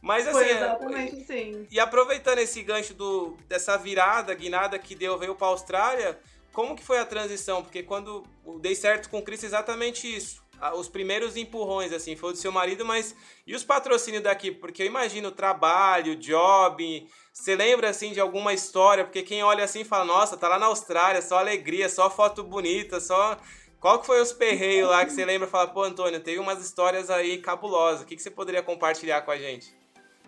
Mas 0.00 0.26
assim. 0.26 0.38
Foi 0.38 0.48
é, 0.48 0.56
exatamente 0.56 1.20
é, 1.20 1.24
sim. 1.24 1.66
E 1.70 1.78
aproveitando 1.78 2.38
esse 2.38 2.62
gancho 2.62 2.94
do, 2.94 3.36
dessa 3.46 3.76
virada, 3.76 4.32
guinada 4.34 4.78
que 4.78 4.94
deu, 4.94 5.18
veio 5.18 5.34
para 5.34 5.48
a 5.48 5.50
Austrália, 5.50 6.18
como 6.52 6.74
que 6.74 6.82
foi 6.82 6.98
a 6.98 7.04
transição? 7.04 7.62
Porque 7.62 7.82
quando 7.82 8.24
dei 8.60 8.74
certo 8.74 9.10
com 9.10 9.18
o 9.18 9.22
Chris, 9.22 9.44
exatamente 9.44 10.14
isso 10.14 10.42
os 10.76 10.88
primeiros 10.88 11.36
empurrões, 11.36 11.92
assim, 11.92 12.16
foi 12.16 12.32
do 12.32 12.38
seu 12.38 12.50
marido, 12.50 12.84
mas 12.84 13.14
e 13.46 13.54
os 13.54 13.64
patrocínios 13.64 14.22
daqui? 14.22 14.50
Porque 14.50 14.82
eu 14.82 14.86
imagino 14.86 15.30
trabalho, 15.30 16.16
job, 16.16 17.06
você 17.34 17.56
lembra, 17.56 17.90
assim, 17.90 18.12
de 18.12 18.20
alguma 18.20 18.52
história? 18.52 19.04
Porque 19.04 19.22
quem 19.22 19.42
olha 19.42 19.64
assim 19.64 19.82
fala, 19.82 20.04
nossa, 20.04 20.36
tá 20.36 20.48
lá 20.48 20.56
na 20.56 20.66
Austrália, 20.66 21.20
só 21.20 21.38
alegria, 21.38 21.88
só 21.88 22.08
foto 22.08 22.44
bonita, 22.44 23.00
só... 23.00 23.36
Qual 23.80 23.98
que 23.98 24.06
foi 24.06 24.22
os 24.22 24.32
perreios 24.32 24.88
lá 24.88 25.04
que 25.04 25.12
você 25.12 25.26
lembra? 25.26 25.46
Fala, 25.46 25.66
pô, 25.66 25.82
Antônio, 25.82 26.18
teve 26.20 26.38
umas 26.38 26.64
histórias 26.64 27.10
aí 27.10 27.36
cabulosas, 27.38 28.00
o 28.00 28.06
que, 28.06 28.16
que 28.16 28.22
você 28.22 28.30
poderia 28.30 28.62
compartilhar 28.62 29.20
com 29.22 29.30
a 29.30 29.36
gente? 29.36 29.76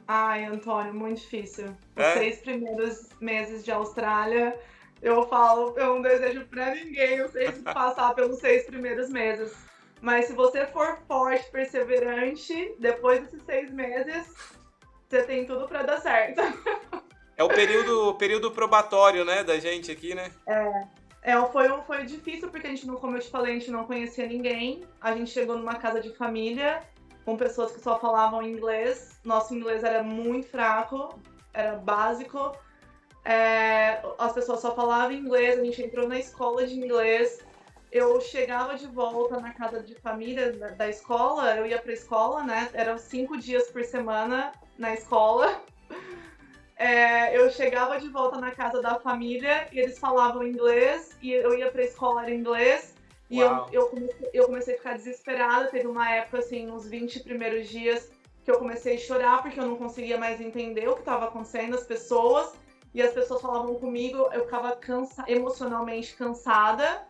Ai, 0.06 0.44
Antônio, 0.44 0.92
muito 0.92 1.20
difícil. 1.20 1.74
Os 1.96 2.04
é? 2.04 2.14
seis 2.18 2.40
primeiros 2.40 3.08
meses 3.18 3.64
de 3.64 3.70
Austrália, 3.70 4.58
eu 5.00 5.26
falo, 5.28 5.72
eu 5.78 5.94
não 5.94 6.02
desejo 6.02 6.44
pra 6.46 6.74
ninguém 6.74 7.16
eu 7.16 7.30
sei 7.30 7.50
passar 7.72 8.14
pelos 8.14 8.40
seis 8.40 8.66
primeiros 8.66 9.08
meses 9.08 9.56
mas 10.00 10.26
se 10.26 10.34
você 10.34 10.66
for 10.66 10.98
forte, 11.08 11.50
perseverante, 11.50 12.74
depois 12.78 13.22
desses 13.22 13.42
seis 13.44 13.72
meses, 13.72 14.26
você 15.08 15.22
tem 15.22 15.46
tudo 15.46 15.66
para 15.66 15.82
dar 15.82 16.00
certo. 16.00 16.40
É 17.36 17.44
o 17.44 17.48
período, 17.48 18.14
período 18.14 18.50
probatório, 18.50 19.24
né, 19.24 19.44
da 19.44 19.58
gente 19.58 19.92
aqui, 19.92 20.14
né? 20.14 20.30
É. 20.46 21.32
é 21.32 21.46
foi, 21.46 21.68
foi 21.82 22.04
difícil 22.04 22.50
porque 22.50 22.66
a 22.66 22.70
gente, 22.70 22.86
não, 22.86 22.96
como 22.96 23.16
eu 23.16 23.20
te 23.20 23.28
falei, 23.28 23.56
a 23.56 23.58
gente 23.58 23.70
não 23.70 23.84
conhecia 23.84 24.26
ninguém. 24.26 24.84
A 25.00 25.14
gente 25.14 25.30
chegou 25.30 25.56
numa 25.56 25.74
casa 25.74 26.00
de 26.00 26.14
família 26.16 26.82
com 27.26 27.36
pessoas 27.36 27.72
que 27.72 27.80
só 27.80 27.98
falavam 27.98 28.42
inglês. 28.42 29.20
Nosso 29.22 29.54
inglês 29.54 29.84
era 29.84 30.02
muito 30.02 30.48
fraco, 30.48 31.20
era 31.52 31.76
básico. 31.76 32.56
É, 33.22 34.00
as 34.18 34.32
pessoas 34.32 34.60
só 34.60 34.74
falavam 34.74 35.12
inglês, 35.12 35.58
a 35.58 35.64
gente 35.64 35.82
entrou 35.82 36.08
na 36.08 36.18
escola 36.18 36.66
de 36.66 36.74
inglês 36.74 37.44
eu 37.96 38.20
chegava 38.20 38.76
de 38.76 38.86
volta 38.86 39.40
na 39.40 39.52
casa 39.52 39.82
de 39.82 39.94
família 39.94 40.52
da, 40.52 40.68
da 40.68 40.88
escola, 40.88 41.56
eu 41.56 41.66
ia 41.66 41.78
pra 41.78 41.92
escola, 41.92 42.42
né? 42.42 42.68
Eram 42.72 42.98
cinco 42.98 43.36
dias 43.36 43.70
por 43.70 43.84
semana 43.84 44.52
na 44.78 44.94
escola. 44.94 45.60
É, 46.78 47.34
eu 47.34 47.50
chegava 47.50 47.98
de 47.98 48.06
volta 48.10 48.38
na 48.38 48.50
casa 48.50 48.82
da 48.82 48.96
família 48.96 49.66
e 49.72 49.78
eles 49.78 49.98
falavam 49.98 50.46
inglês 50.46 51.16
e 51.22 51.32
eu 51.32 51.56
ia 51.56 51.70
pra 51.70 51.82
escola 51.82 52.20
era 52.20 52.34
inglês. 52.34 52.94
E 53.30 53.40
eu, 53.40 53.66
eu, 53.72 53.86
comecei, 53.86 54.30
eu 54.34 54.44
comecei 54.44 54.74
a 54.74 54.76
ficar 54.76 54.92
desesperada. 54.92 55.68
Teve 55.68 55.86
uma 55.86 56.12
época, 56.12 56.38
assim, 56.38 56.66
nos 56.66 56.86
20 56.86 57.20
primeiros 57.20 57.68
dias, 57.68 58.10
que 58.44 58.50
eu 58.50 58.58
comecei 58.58 58.96
a 58.96 58.98
chorar 58.98 59.42
porque 59.42 59.58
eu 59.58 59.66
não 59.66 59.76
conseguia 59.76 60.18
mais 60.18 60.38
entender 60.38 60.86
o 60.86 60.92
que 60.92 61.00
estava 61.00 61.24
acontecendo, 61.26 61.74
as 61.74 61.84
pessoas. 61.84 62.52
E 62.94 63.02
as 63.02 63.12
pessoas 63.12 63.42
falavam 63.42 63.74
comigo, 63.74 64.28
eu 64.32 64.44
ficava 64.44 64.76
cansa 64.76 65.24
emocionalmente 65.26 66.14
cansada. 66.14 67.06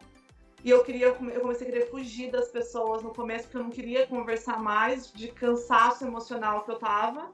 E 0.67 0.71
eu 0.71 0.83
queria, 0.83 1.07
eu 1.07 1.41
comecei 1.41 1.69
a 1.69 1.71
querer 1.71 1.87
fugir 1.89 2.29
das 2.29 2.49
pessoas 2.49 3.01
no 3.01 3.15
começo, 3.15 3.45
porque 3.45 3.57
eu 3.57 3.63
não 3.63 3.71
queria 3.71 4.05
conversar 4.05 4.61
mais, 4.61 5.13
de 5.13 5.29
cansaço 5.29 6.05
emocional 6.05 6.65
que 6.65 6.73
eu 6.73 6.77
tava, 6.77 7.33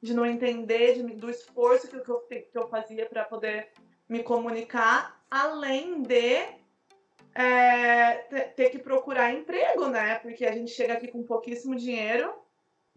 de 0.00 0.14
não 0.14 0.24
entender, 0.24 0.94
de, 0.94 1.02
do 1.16 1.28
esforço 1.28 1.88
que 1.88 1.96
eu, 1.96 2.20
que 2.28 2.48
eu 2.54 2.68
fazia 2.68 3.06
para 3.06 3.24
poder 3.24 3.70
me 4.08 4.22
comunicar, 4.22 5.20
além 5.28 6.00
de 6.00 6.46
é, 7.34 8.14
ter 8.54 8.70
que 8.70 8.78
procurar 8.78 9.32
emprego, 9.32 9.88
né? 9.88 10.20
Porque 10.20 10.46
a 10.46 10.52
gente 10.52 10.70
chega 10.70 10.92
aqui 10.92 11.08
com 11.08 11.24
pouquíssimo 11.24 11.74
dinheiro 11.74 12.32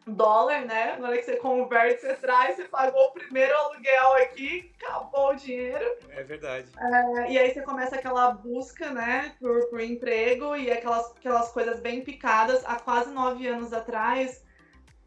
dólar, 0.06 0.66
né? 0.66 0.98
Na 1.00 1.08
hora 1.08 1.18
que 1.18 1.24
você 1.24 1.38
converte, 1.38 2.02
você 2.02 2.14
traz, 2.16 2.56
você 2.56 2.66
pagou 2.66 3.02
o 3.08 3.12
primeiro 3.12 3.56
aluguel 3.56 4.14
aqui, 4.24 4.72
acabou 4.82 5.32
o 5.32 5.36
dinheiro. 5.36 5.98
É 6.10 6.24
verdade. 6.24 6.68
É, 6.78 7.32
e 7.32 7.38
aí 7.38 7.54
você 7.54 7.62
começa 7.62 7.96
aquela 7.96 8.32
busca, 8.32 8.92
né, 8.92 9.36
por, 9.40 9.70
por 9.70 9.80
emprego 9.80 10.56
e 10.56 10.72
aquelas, 10.72 11.12
aquelas 11.12 11.52
coisas 11.52 11.80
bem 11.80 12.04
picadas. 12.04 12.64
Há 12.66 12.76
quase 12.76 13.12
nove 13.12 13.48
anos 13.48 13.72
atrás, 13.72 14.44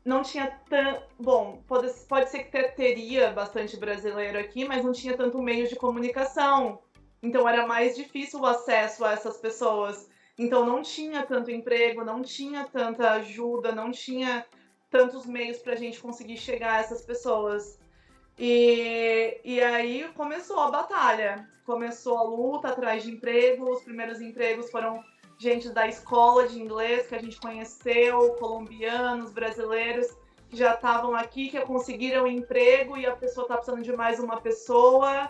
não 0.04 0.22
tinha 0.22 0.50
tanto. 0.68 1.02
Bom, 1.18 1.62
pode, 1.66 1.90
pode 2.08 2.30
ser 2.30 2.44
que 2.44 2.62
teria 2.70 3.30
bastante 3.32 3.76
brasileiro 3.76 4.38
aqui, 4.38 4.66
mas 4.66 4.84
não 4.84 4.92
tinha 4.92 5.16
tanto 5.16 5.42
meio 5.42 5.68
de 5.68 5.76
comunicação. 5.76 6.80
Então 7.22 7.48
era 7.48 7.66
mais 7.66 7.96
difícil 7.96 8.40
o 8.40 8.46
acesso 8.46 9.04
a 9.04 9.12
essas 9.12 9.36
pessoas. 9.36 10.08
Então 10.38 10.66
não 10.66 10.82
tinha 10.82 11.24
tanto 11.24 11.50
emprego, 11.50 12.04
não 12.04 12.22
tinha 12.22 12.64
tanta 12.64 13.12
ajuda, 13.12 13.72
não 13.72 13.90
tinha 13.90 14.44
tantos 14.96 15.26
meios 15.26 15.58
para 15.58 15.74
a 15.74 15.76
gente 15.76 16.00
conseguir 16.00 16.38
chegar 16.38 16.74
a 16.74 16.80
essas 16.80 17.02
pessoas. 17.02 17.78
E, 18.38 19.40
e 19.44 19.60
aí 19.60 20.08
começou 20.14 20.58
a 20.60 20.70
batalha, 20.70 21.48
começou 21.64 22.16
a 22.16 22.22
luta 22.22 22.68
atrás 22.68 23.02
de 23.02 23.10
emprego. 23.10 23.70
Os 23.70 23.82
primeiros 23.82 24.20
empregos 24.20 24.70
foram 24.70 25.04
gente 25.38 25.68
da 25.68 25.86
escola 25.86 26.48
de 26.48 26.60
inglês 26.60 27.06
que 27.06 27.14
a 27.14 27.20
gente 27.20 27.38
conheceu, 27.38 28.30
colombianos, 28.38 29.32
brasileiros 29.32 30.08
que 30.48 30.56
já 30.56 30.74
estavam 30.74 31.14
aqui, 31.14 31.48
que 31.48 31.60
conseguiram 31.62 32.26
emprego 32.26 32.96
e 32.96 33.04
a 33.04 33.16
pessoa 33.16 33.44
está 33.44 33.56
precisando 33.56 33.82
de 33.82 33.94
mais 33.94 34.18
uma 34.20 34.40
pessoa. 34.40 35.28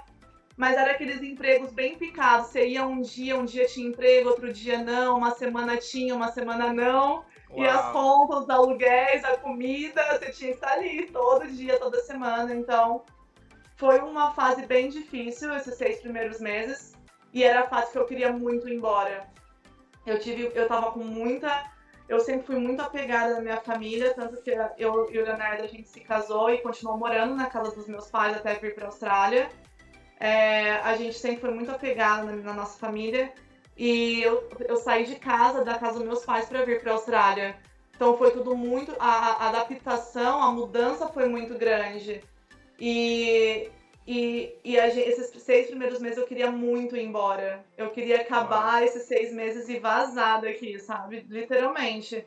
Mas 0.56 0.76
era 0.76 0.92
aqueles 0.92 1.22
empregos 1.22 1.72
bem 1.72 1.96
picados. 1.96 2.48
Você 2.48 2.66
ia 2.68 2.86
um 2.86 3.00
dia, 3.00 3.36
um 3.36 3.44
dia 3.44 3.66
tinha 3.66 3.88
emprego, 3.88 4.30
outro 4.30 4.52
dia 4.52 4.78
não, 4.78 5.18
uma 5.18 5.32
semana 5.32 5.76
tinha, 5.76 6.14
uma 6.14 6.30
semana 6.32 6.72
não. 6.72 7.24
Uau. 7.56 7.64
E 7.64 7.68
as 7.68 7.92
contas, 7.92 8.42
os 8.42 8.50
aluguéis, 8.50 9.24
a 9.24 9.36
comida, 9.38 10.02
você 10.12 10.30
tinha 10.30 10.50
que 10.50 10.56
estar 10.56 10.72
ali 10.72 11.06
todo 11.06 11.46
dia, 11.48 11.78
toda 11.78 11.98
semana. 12.00 12.54
Então, 12.54 13.04
foi 13.76 13.98
uma 14.00 14.32
fase 14.32 14.66
bem 14.66 14.88
difícil 14.88 15.54
esses 15.54 15.74
seis 15.74 16.00
primeiros 16.00 16.38
meses. 16.38 16.94
E 17.32 17.42
era 17.42 17.60
a 17.60 17.68
fase 17.68 17.92
que 17.92 17.98
eu 17.98 18.06
queria 18.06 18.32
muito 18.32 18.68
ir 18.68 18.74
embora. 18.74 19.26
Eu 20.06 20.18
tive, 20.18 20.50
eu 20.54 20.68
tava 20.68 20.92
com 20.92 21.00
muita. 21.00 21.70
Eu 22.08 22.20
sempre 22.20 22.46
fui 22.46 22.56
muito 22.56 22.80
apegada 22.80 23.34
na 23.34 23.40
minha 23.40 23.56
família, 23.56 24.14
tanto 24.14 24.40
que 24.40 24.50
eu 24.78 25.10
e 25.10 25.18
o 25.18 25.24
Leonardo 25.24 25.64
a 25.64 25.66
gente 25.66 25.88
se 25.88 26.00
casou 26.00 26.50
e 26.50 26.58
continuou 26.58 26.96
morando 26.96 27.34
na 27.34 27.46
casa 27.46 27.74
dos 27.74 27.88
meus 27.88 28.08
pais 28.08 28.36
até 28.36 28.54
vir 28.54 28.74
para 28.74 28.84
a 28.84 28.88
Austrália. 28.88 29.48
É, 30.20 30.76
a 30.76 30.96
gente 30.96 31.18
sempre 31.18 31.40
foi 31.40 31.50
muito 31.50 31.70
apegada 31.70 32.22
na, 32.24 32.32
na 32.36 32.52
nossa 32.54 32.78
família. 32.78 33.32
E 33.76 34.22
eu, 34.22 34.48
eu 34.60 34.76
saí 34.76 35.04
de 35.04 35.16
casa, 35.16 35.64
da 35.64 35.78
casa 35.78 35.98
dos 35.98 36.08
meus 36.08 36.24
pais, 36.24 36.46
para 36.48 36.64
vir 36.64 36.80
para 36.80 36.92
a 36.92 36.94
Austrália. 36.94 37.56
Então 37.94 38.16
foi 38.16 38.30
tudo 38.30 38.56
muito. 38.56 38.94
A, 38.98 39.44
a, 39.44 39.48
adaptação, 39.48 40.42
a 40.42 40.50
mudança 40.50 41.08
foi 41.08 41.28
muito 41.28 41.54
grande. 41.54 42.22
E 42.78 43.70
E, 44.08 44.54
e 44.62 44.76
esses 44.76 45.42
seis 45.42 45.66
primeiros 45.66 45.98
meses 45.98 46.16
eu 46.16 46.26
queria 46.28 46.48
muito 46.48 46.96
ir 46.96 47.02
embora. 47.02 47.64
Eu 47.76 47.90
queria 47.90 48.20
acabar 48.20 48.84
esses 48.84 49.02
seis 49.02 49.32
meses 49.32 49.68
e 49.68 49.80
vazar 49.80 50.40
daqui, 50.40 50.78
sabe? 50.78 51.26
Literalmente. 51.28 52.24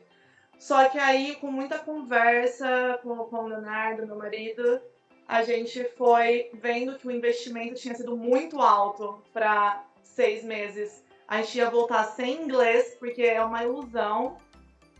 Só 0.58 0.90
que 0.90 0.98
aí, 0.98 1.36
com 1.36 1.50
muita 1.50 1.78
conversa 1.78 3.00
com, 3.02 3.16
com 3.30 3.44
o 3.44 3.48
Leonardo, 3.48 4.06
meu 4.06 4.16
marido, 4.16 4.78
a 5.26 5.42
gente 5.42 5.82
foi 5.96 6.50
vendo 6.52 6.98
que 6.98 7.08
o 7.08 7.10
investimento 7.10 7.80
tinha 7.80 7.94
sido 7.94 8.14
muito 8.14 8.60
alto 8.60 9.22
para 9.32 9.82
seis 10.02 10.44
meses. 10.44 11.02
A 11.30 11.42
gente 11.42 11.58
ia 11.58 11.70
voltar 11.70 12.02
sem 12.02 12.42
inglês, 12.42 12.96
porque 12.98 13.22
é 13.22 13.40
uma 13.40 13.62
ilusão 13.62 14.36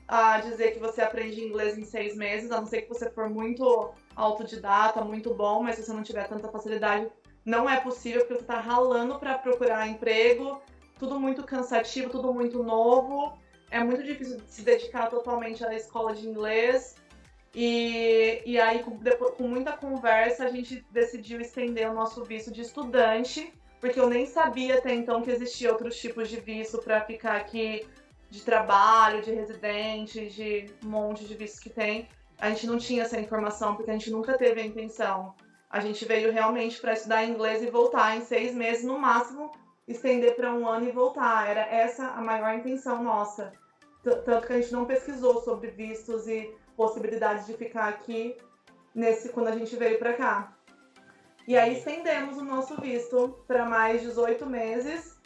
a 0.07 0.39
dizer 0.39 0.73
que 0.73 0.79
você 0.79 1.03
aprende 1.03 1.45
inglês 1.45 1.77
em 1.77 1.85
seis 1.85 2.15
meses, 2.17 2.53
a 2.53 2.61
não 2.61 2.67
ser 2.67 2.83
que 2.83 2.89
você 2.89 3.11
for 3.11 3.29
muito 3.29 3.93
autodidata, 4.15 5.03
muito 5.03 5.35
bom, 5.35 5.61
mas 5.61 5.75
se 5.75 5.83
você 5.83 5.93
não 5.93 6.05
tiver 6.05 6.29
tanta 6.29 6.49
facilidade, 6.49 7.11
não 7.45 7.69
é 7.69 7.81
possível, 7.81 8.21
porque 8.21 8.35
você 8.35 8.41
está 8.43 8.61
ralando 8.61 9.19
para 9.19 9.39
procurar 9.39 9.89
emprego, 9.89 10.63
tudo 11.01 11.19
muito 11.19 11.43
cansativo, 11.43 12.11
tudo 12.11 12.33
muito 12.33 12.63
novo, 12.63 13.37
é 13.69 13.83
muito 13.83 14.05
difícil 14.05 14.41
se 14.47 14.63
dedicar 14.63 15.09
totalmente 15.09 15.65
à 15.65 15.75
escola 15.75 16.15
de 16.15 16.29
inglês. 16.29 16.95
E, 17.53 18.41
e 18.47 18.61
aí, 18.61 18.85
com, 18.85 18.97
depois, 18.99 19.35
com 19.35 19.49
muita 19.49 19.73
conversa, 19.73 20.45
a 20.45 20.49
gente 20.49 20.87
decidiu 20.93 21.41
estender 21.41 21.91
o 21.91 21.95
nosso 21.95 22.23
visto 22.23 22.53
de 22.53 22.61
estudante, 22.61 23.53
porque 23.81 23.99
eu 23.99 24.09
nem 24.09 24.27
sabia 24.27 24.79
até 24.79 24.95
então 24.95 25.23
que 25.23 25.31
existia 25.31 25.73
outros 25.73 25.97
tipos 25.97 26.29
de 26.29 26.39
visto 26.39 26.79
para 26.79 27.01
ficar 27.01 27.37
aqui 27.37 27.87
de 28.29 28.43
trabalho, 28.43 29.23
de 29.23 29.33
residente, 29.33 30.29
de 30.29 30.67
um 30.85 30.89
monte 30.89 31.25
de 31.25 31.35
vistos 31.35 31.61
que 31.61 31.71
tem. 31.71 32.09
A 32.39 32.51
gente 32.51 32.67
não 32.67 32.79
tinha 32.79 33.03
essa 33.03 33.19
informação 33.19 33.75
porque 33.75 33.91
a 33.91 33.95
gente 33.95 34.11
nunca 34.11 34.37
teve 34.37 34.61
a 34.61 34.67
intenção. 34.67 35.35
A 35.69 35.81
gente 35.81 36.05
veio 36.05 36.33
realmente 36.33 36.81
para 36.81 36.93
estudar 36.93 37.25
inglês 37.25 37.63
e 37.63 37.71
voltar 37.71 38.17
em 38.17 38.21
seis 38.21 38.55
meses 38.55 38.85
no 38.85 38.99
máximo, 38.99 39.51
estender 39.89 40.37
para 40.37 40.53
um 40.53 40.69
ano 40.69 40.89
e 40.89 40.93
voltar. 40.93 41.49
Era 41.49 41.63
essa 41.63 42.07
a 42.09 42.21
maior 42.21 42.55
intenção 42.55 43.03
nossa. 43.03 43.53
Tanto 44.03 44.47
que 44.47 44.53
a 44.53 44.61
gente 44.61 44.73
não 44.73 44.85
pesquisou 44.85 45.43
sobre 45.43 45.71
vistos 45.71 46.27
e 46.27 46.55
possibilidades 46.77 47.47
de 47.47 47.55
ficar 47.55 47.89
aqui 47.89 48.37
nesse 48.95 49.29
quando 49.31 49.49
a 49.49 49.57
gente 49.57 49.75
veio 49.77 49.99
para 49.99 50.15
cá. 50.15 50.53
E 51.51 51.57
aí 51.57 51.79
estendemos 51.79 52.39
o 52.39 52.45
nosso 52.45 52.81
visto 52.81 53.37
para 53.49 53.65
mais 53.65 54.03
18 54.03 54.47
meses 54.47 55.19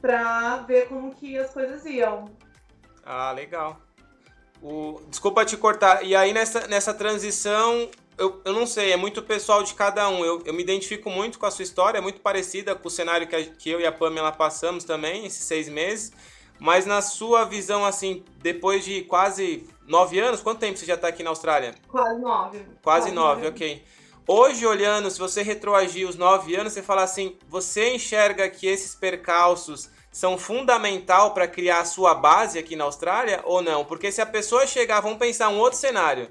para 0.00 0.58
ver 0.58 0.86
como 0.86 1.12
que 1.12 1.36
as 1.36 1.52
coisas 1.52 1.84
iam. 1.84 2.26
Ah, 3.04 3.32
legal. 3.32 3.76
O... 4.62 5.00
Desculpa 5.08 5.44
te 5.44 5.56
cortar. 5.56 6.04
E 6.04 6.14
aí 6.14 6.32
nessa, 6.32 6.68
nessa 6.68 6.94
transição, 6.94 7.90
eu, 8.16 8.40
eu 8.44 8.52
não 8.52 8.64
sei, 8.64 8.92
é 8.92 8.96
muito 8.96 9.20
pessoal 9.24 9.64
de 9.64 9.74
cada 9.74 10.08
um. 10.08 10.24
Eu, 10.24 10.40
eu 10.46 10.54
me 10.54 10.62
identifico 10.62 11.10
muito 11.10 11.36
com 11.36 11.46
a 11.46 11.50
sua 11.50 11.64
história, 11.64 11.98
é 11.98 12.00
muito 12.00 12.20
parecida 12.20 12.76
com 12.76 12.86
o 12.86 12.90
cenário 12.90 13.26
que, 13.26 13.34
a, 13.34 13.44
que 13.44 13.68
eu 13.68 13.80
e 13.80 13.86
a 13.86 13.90
Pamela 13.90 14.30
passamos 14.30 14.84
também, 14.84 15.26
esses 15.26 15.42
seis 15.42 15.68
meses. 15.68 16.12
Mas 16.60 16.86
na 16.86 17.02
sua 17.02 17.44
visão, 17.44 17.84
assim, 17.84 18.24
depois 18.38 18.84
de 18.84 19.02
quase 19.02 19.68
nove 19.84 20.20
anos, 20.20 20.40
quanto 20.40 20.60
tempo 20.60 20.78
você 20.78 20.86
já 20.86 20.94
está 20.94 21.08
aqui 21.08 21.24
na 21.24 21.30
Austrália? 21.30 21.74
Quase 21.88 22.20
nove. 22.20 22.58
Quase, 22.58 22.78
quase 22.82 23.10
nove, 23.10 23.42
nove, 23.42 23.48
ok. 23.48 23.95
Hoje, 24.28 24.66
olhando, 24.66 25.08
se 25.08 25.20
você 25.20 25.40
retroagir 25.40 26.08
os 26.08 26.16
nove 26.16 26.56
anos, 26.56 26.72
você 26.72 26.82
fala 26.82 27.04
assim: 27.04 27.38
você 27.48 27.94
enxerga 27.94 28.50
que 28.50 28.66
esses 28.66 28.92
percalços 28.92 29.88
são 30.10 30.36
fundamental 30.36 31.32
para 31.32 31.46
criar 31.46 31.80
a 31.80 31.84
sua 31.84 32.12
base 32.12 32.58
aqui 32.58 32.74
na 32.74 32.82
Austrália 32.82 33.40
ou 33.44 33.62
não? 33.62 33.84
Porque 33.84 34.10
se 34.10 34.20
a 34.20 34.26
pessoa 34.26 34.66
chegar, 34.66 34.98
vamos 34.98 35.18
pensar 35.18 35.48
um 35.48 35.58
outro 35.58 35.78
cenário. 35.78 36.28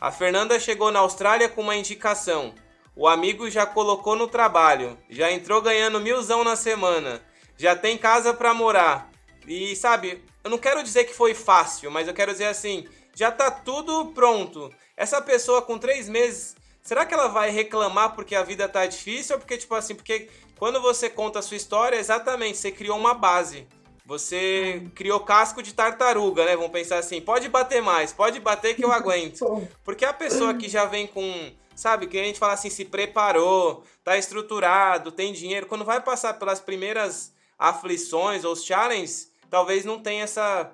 A 0.00 0.12
Fernanda 0.12 0.60
chegou 0.60 0.92
na 0.92 1.00
Austrália 1.00 1.48
com 1.48 1.62
uma 1.62 1.74
indicação. 1.74 2.54
O 2.94 3.08
amigo 3.08 3.50
já 3.50 3.66
colocou 3.66 4.14
no 4.14 4.28
trabalho, 4.28 4.96
já 5.10 5.32
entrou 5.32 5.60
ganhando 5.60 5.98
milzão 5.98 6.44
na 6.44 6.54
semana, 6.54 7.22
já 7.56 7.74
tem 7.74 7.98
casa 7.98 8.32
para 8.32 8.54
morar. 8.54 9.10
E 9.48 9.74
sabe, 9.74 10.22
eu 10.44 10.50
não 10.50 10.58
quero 10.58 10.82
dizer 10.82 11.04
que 11.04 11.14
foi 11.14 11.34
fácil, 11.34 11.90
mas 11.90 12.06
eu 12.06 12.14
quero 12.14 12.30
dizer 12.30 12.46
assim, 12.46 12.86
já 13.16 13.32
tá 13.32 13.50
tudo 13.50 14.12
pronto. 14.12 14.70
Essa 14.96 15.20
pessoa 15.20 15.60
com 15.60 15.76
três 15.76 16.08
meses 16.08 16.54
será 16.82 17.06
que 17.06 17.14
ela 17.14 17.28
vai 17.28 17.50
reclamar 17.50 18.14
porque 18.14 18.34
a 18.34 18.42
vida 18.42 18.68
tá 18.68 18.86
difícil 18.86 19.36
ou 19.36 19.40
porque, 19.40 19.56
tipo 19.56 19.74
assim, 19.74 19.94
porque 19.94 20.28
quando 20.58 20.80
você 20.80 21.08
conta 21.08 21.38
a 21.38 21.42
sua 21.42 21.56
história, 21.56 21.96
exatamente, 21.96 22.58
você 22.58 22.70
criou 22.70 22.98
uma 22.98 23.14
base. 23.14 23.66
Você 24.04 24.86
criou 24.94 25.20
casco 25.20 25.62
de 25.62 25.72
tartaruga, 25.72 26.44
né? 26.44 26.56
Vamos 26.56 26.72
pensar 26.72 26.98
assim, 26.98 27.20
pode 27.20 27.48
bater 27.48 27.80
mais, 27.80 28.12
pode 28.12 28.40
bater 28.40 28.74
que 28.74 28.84
eu 28.84 28.92
aguento. 28.92 29.46
Porque 29.84 30.04
a 30.04 30.12
pessoa 30.12 30.54
que 30.54 30.68
já 30.68 30.84
vem 30.84 31.06
com, 31.06 31.52
sabe, 31.74 32.08
que 32.08 32.18
a 32.18 32.24
gente 32.24 32.38
fala 32.38 32.54
assim, 32.54 32.68
se 32.68 32.84
preparou, 32.84 33.84
tá 34.04 34.18
estruturado, 34.18 35.12
tem 35.12 35.32
dinheiro, 35.32 35.66
quando 35.66 35.84
vai 35.84 36.00
passar 36.00 36.34
pelas 36.34 36.60
primeiras 36.60 37.32
aflições 37.58 38.44
ou 38.44 38.52
os 38.52 38.64
challenges, 38.64 39.30
talvez 39.48 39.84
não 39.84 40.00
tenha 40.00 40.24
essa, 40.24 40.72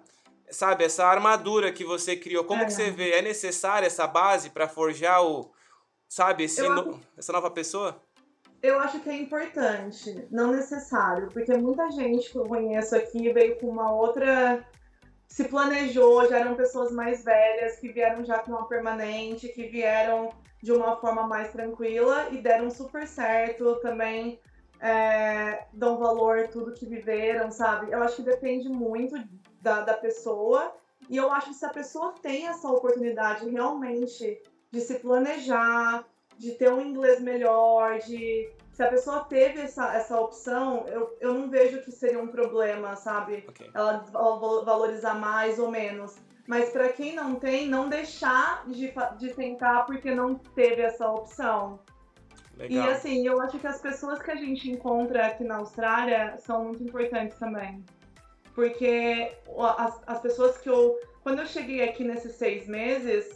sabe, 0.50 0.85
essa 0.85 1.06
armadura 1.06 1.70
que 1.70 1.85
você 1.85 2.16
criou. 2.16 2.44
Como 2.44 2.62
é. 2.62 2.64
que 2.64 2.72
você 2.72 2.90
vê? 2.90 3.11
É 3.11 3.22
necessária 3.22 3.87
essa 3.87 4.06
base 4.06 4.50
para 4.50 4.66
forjar 4.66 5.22
o, 5.22 5.50
Sabe, 6.09 6.47
no... 6.59 7.01
essa 7.16 7.33
nova 7.33 7.51
pessoa? 7.51 8.03
Eu 8.62 8.81
acho 8.81 8.99
que 9.01 9.11
é 9.11 9.14
importante, 9.14 10.27
não 10.31 10.51
necessário, 10.51 11.29
porque 11.29 11.57
muita 11.57 11.90
gente 11.92 12.31
que 12.31 12.38
eu 12.38 12.44
conheço 12.44 12.97
aqui 12.97 13.31
veio 13.33 13.57
com 13.61 13.68
uma 13.68 13.92
outra. 13.92 14.66
se 15.29 15.44
planejou, 15.44 16.27
já 16.29 16.40
eram 16.40 16.57
pessoas 16.57 16.90
mais 16.90 17.23
velhas, 17.23 17.77
que 17.77 17.92
vieram 17.92 18.25
já 18.25 18.38
com 18.38 18.53
uma 18.53 18.66
permanente, 18.66 19.49
que 19.49 19.68
vieram 19.68 20.31
de 20.61 20.73
uma 20.73 20.97
forma 20.97 21.27
mais 21.27 21.53
tranquila 21.53 22.29
e 22.33 22.38
deram 22.38 22.71
super 22.71 23.07
certo 23.07 23.77
também. 23.77 24.40
É, 24.81 25.66
dão 25.73 25.99
valor 25.99 26.49
tudo 26.49 26.73
que 26.73 26.87
viveram, 26.87 27.51
sabe? 27.51 27.92
Eu 27.92 28.03
acho 28.03 28.16
que 28.16 28.23
depende 28.23 28.68
muito 28.68 29.16
da, 29.61 29.83
da 29.83 29.94
pessoa. 29.94 30.73
E 31.09 31.16
eu 31.16 31.31
acho 31.33 31.49
que 31.51 31.55
se 31.55 31.64
a 31.64 31.71
pessoa 31.71 32.14
tem 32.21 32.49
essa 32.49 32.68
oportunidade 32.68 33.49
realmente 33.49 34.40
de 34.70 34.81
se 34.81 34.98
planejar, 34.98 36.04
de 36.37 36.52
ter 36.52 36.72
um 36.72 36.81
inglês 36.81 37.20
melhor, 37.20 37.98
de 37.98 38.50
se 38.72 38.83
a 38.85 38.88
pessoa 38.88 39.24
teve 39.24 39.61
essa, 39.61 39.92
essa 39.92 40.20
opção, 40.20 40.87
eu, 40.87 41.16
eu 41.20 41.35
não 41.35 41.50
vejo 41.50 41.83
que 41.83 41.90
seria 41.90 42.22
um 42.22 42.28
problema, 42.28 42.94
sabe? 42.94 43.44
Okay. 43.48 43.68
Ela 43.74 44.04
valorizar 44.64 45.14
mais 45.14 45.59
ou 45.59 45.68
menos. 45.68 46.16
Mas 46.46 46.70
para 46.70 46.88
quem 46.90 47.14
não 47.14 47.35
tem, 47.35 47.66
não 47.68 47.88
deixar 47.88 48.64
de, 48.68 48.92
de 49.18 49.35
tentar 49.35 49.85
porque 49.85 50.14
não 50.14 50.37
teve 50.37 50.81
essa 50.81 51.11
opção. 51.11 51.81
Legal. 52.57 52.87
E 52.87 52.90
assim, 52.90 53.26
eu 53.26 53.40
acho 53.40 53.59
que 53.59 53.66
as 53.66 53.81
pessoas 53.81 54.22
que 54.22 54.31
a 54.31 54.37
gente 54.37 54.70
encontra 54.70 55.26
aqui 55.26 55.44
na 55.44 55.57
Austrália 55.57 56.37
são 56.38 56.64
muito 56.64 56.83
importantes 56.85 57.37
também. 57.37 57.85
Porque 58.54 59.33
as, 59.76 60.00
as 60.07 60.20
pessoas 60.20 60.57
que 60.59 60.70
eu. 60.70 60.98
Quando 61.22 61.40
eu 61.40 61.46
cheguei 61.46 61.83
aqui 61.83 62.04
nesses 62.04 62.37
seis 62.37 62.66
meses, 62.66 63.28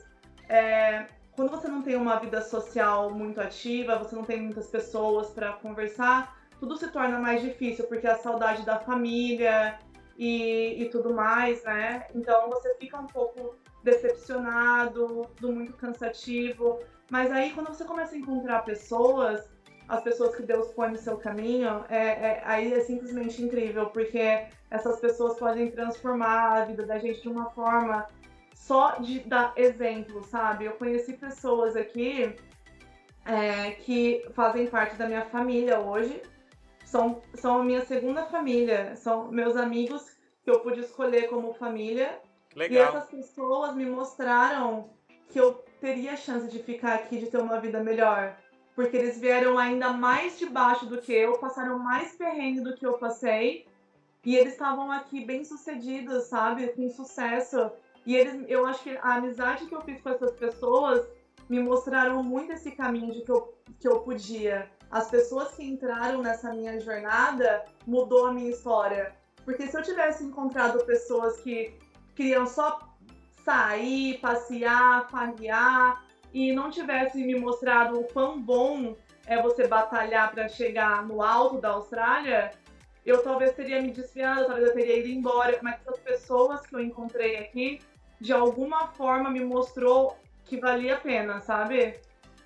é, 0.48 1.06
quando 1.34 1.50
você 1.50 1.68
não 1.68 1.82
tem 1.82 1.96
uma 1.96 2.16
vida 2.16 2.40
social 2.42 3.10
muito 3.10 3.40
ativa, 3.40 3.98
você 3.98 4.14
não 4.14 4.24
tem 4.24 4.40
muitas 4.40 4.66
pessoas 4.66 5.30
para 5.30 5.52
conversar, 5.54 6.36
tudo 6.60 6.76
se 6.76 6.88
torna 6.88 7.18
mais 7.18 7.40
difícil, 7.40 7.86
porque 7.86 8.06
a 8.06 8.18
saudade 8.18 8.64
da 8.64 8.78
família 8.78 9.78
e, 10.16 10.82
e 10.82 10.88
tudo 10.90 11.12
mais, 11.14 11.64
né? 11.64 12.06
Então 12.14 12.48
você 12.50 12.74
fica 12.76 12.98
um 13.00 13.06
pouco 13.06 13.56
decepcionado, 13.82 15.26
tudo 15.36 15.52
muito 15.52 15.72
cansativo. 15.72 16.78
Mas 17.10 17.30
aí 17.32 17.50
quando 17.52 17.68
você 17.68 17.84
começa 17.84 18.14
a 18.14 18.18
encontrar 18.18 18.64
pessoas, 18.64 19.50
as 19.88 20.02
pessoas 20.02 20.36
que 20.36 20.42
Deus 20.42 20.68
põe 20.68 20.90
no 20.90 20.98
seu 20.98 21.16
caminho, 21.16 21.84
é, 21.88 21.96
é, 21.96 22.42
aí 22.44 22.72
é 22.72 22.80
simplesmente 22.80 23.42
incrível, 23.42 23.86
porque 23.86 24.46
essas 24.70 25.00
pessoas 25.00 25.38
podem 25.38 25.70
transformar 25.70 26.62
a 26.62 26.64
vida 26.64 26.86
da 26.86 26.98
gente 26.98 27.22
de 27.22 27.28
uma 27.28 27.50
forma 27.50 28.06
só 28.54 28.96
de 28.96 29.20
dar 29.20 29.52
exemplo, 29.56 30.22
sabe? 30.24 30.64
Eu 30.64 30.72
conheci 30.72 31.14
pessoas 31.14 31.76
aqui 31.76 32.34
é, 33.24 33.72
que 33.72 34.24
fazem 34.34 34.66
parte 34.66 34.96
da 34.96 35.06
minha 35.06 35.24
família 35.26 35.80
hoje, 35.80 36.22
são, 36.84 37.22
são 37.34 37.60
a 37.60 37.64
minha 37.64 37.84
segunda 37.84 38.26
família, 38.26 38.94
são 38.96 39.30
meus 39.30 39.56
amigos 39.56 40.10
que 40.44 40.50
eu 40.50 40.60
pude 40.60 40.80
escolher 40.80 41.28
como 41.28 41.54
família. 41.54 42.20
Legal. 42.54 42.76
E 42.76 42.86
essas 42.86 43.08
pessoas 43.08 43.74
me 43.74 43.86
mostraram 43.86 44.90
que 45.30 45.40
eu 45.40 45.64
teria 45.80 46.16
chance 46.16 46.48
de 46.50 46.62
ficar 46.62 46.94
aqui, 46.94 47.18
de 47.18 47.26
ter 47.26 47.38
uma 47.38 47.58
vida 47.58 47.82
melhor. 47.82 48.36
Porque 48.74 48.96
eles 48.96 49.18
vieram 49.18 49.58
ainda 49.58 49.92
mais 49.92 50.38
de 50.38 50.46
baixo 50.46 50.86
do 50.86 51.00
que 51.00 51.12
eu, 51.12 51.38
passaram 51.38 51.78
mais 51.78 52.12
perrengue 52.12 52.60
do 52.60 52.74
que 52.74 52.86
eu 52.86 52.94
passei. 52.94 53.66
E 54.24 54.36
eles 54.36 54.52
estavam 54.52 54.90
aqui 54.90 55.24
bem 55.24 55.44
sucedidos, 55.44 56.24
sabe? 56.24 56.68
Com 56.68 56.88
sucesso. 56.90 57.70
E 58.04 58.16
eles, 58.16 58.44
eu 58.48 58.66
acho 58.66 58.82
que 58.82 58.96
a 58.96 59.14
amizade 59.14 59.66
que 59.66 59.74
eu 59.74 59.80
fiz 59.80 60.00
com 60.00 60.10
essas 60.10 60.32
pessoas 60.32 61.06
me 61.48 61.60
mostraram 61.60 62.22
muito 62.22 62.52
esse 62.52 62.70
caminho 62.72 63.12
de 63.12 63.22
que 63.22 63.30
eu, 63.30 63.54
que 63.78 63.88
eu 63.88 64.00
podia. 64.00 64.70
As 64.90 65.10
pessoas 65.10 65.54
que 65.54 65.64
entraram 65.64 66.22
nessa 66.22 66.52
minha 66.52 66.78
jornada 66.80 67.64
mudou 67.86 68.26
a 68.26 68.32
minha 68.32 68.50
história. 68.50 69.14
Porque 69.44 69.66
se 69.66 69.76
eu 69.76 69.82
tivesse 69.82 70.24
encontrado 70.24 70.84
pessoas 70.84 71.40
que 71.40 71.74
queriam 72.14 72.46
só 72.46 72.78
sair, 73.44 74.18
passear, 74.18 75.08
farrear 75.10 76.04
e 76.32 76.52
não 76.52 76.70
tivesse 76.70 77.22
me 77.24 77.38
mostrado 77.38 78.00
o 78.00 78.04
quão 78.04 78.40
bom 78.40 78.96
é 79.26 79.40
você 79.40 79.66
batalhar 79.66 80.32
para 80.32 80.48
chegar 80.48 81.06
no 81.06 81.22
alto 81.22 81.60
da 81.60 81.70
Austrália, 81.70 82.50
eu 83.04 83.22
talvez 83.22 83.52
teria 83.52 83.80
me 83.80 83.90
desviado, 83.90 84.46
talvez 84.46 84.68
eu 84.68 84.74
teria 84.74 84.98
ido 84.98 85.08
embora, 85.08 85.58
mas 85.62 85.80
essas 85.80 85.98
pessoas 86.00 86.66
que 86.66 86.74
eu 86.74 86.80
encontrei 86.80 87.36
aqui, 87.36 87.80
de 88.22 88.32
alguma 88.32 88.86
forma 88.86 89.28
me 89.28 89.44
mostrou 89.44 90.16
que 90.44 90.56
valia 90.56 90.94
a 90.94 91.00
pena, 91.00 91.40
sabe? 91.40 91.98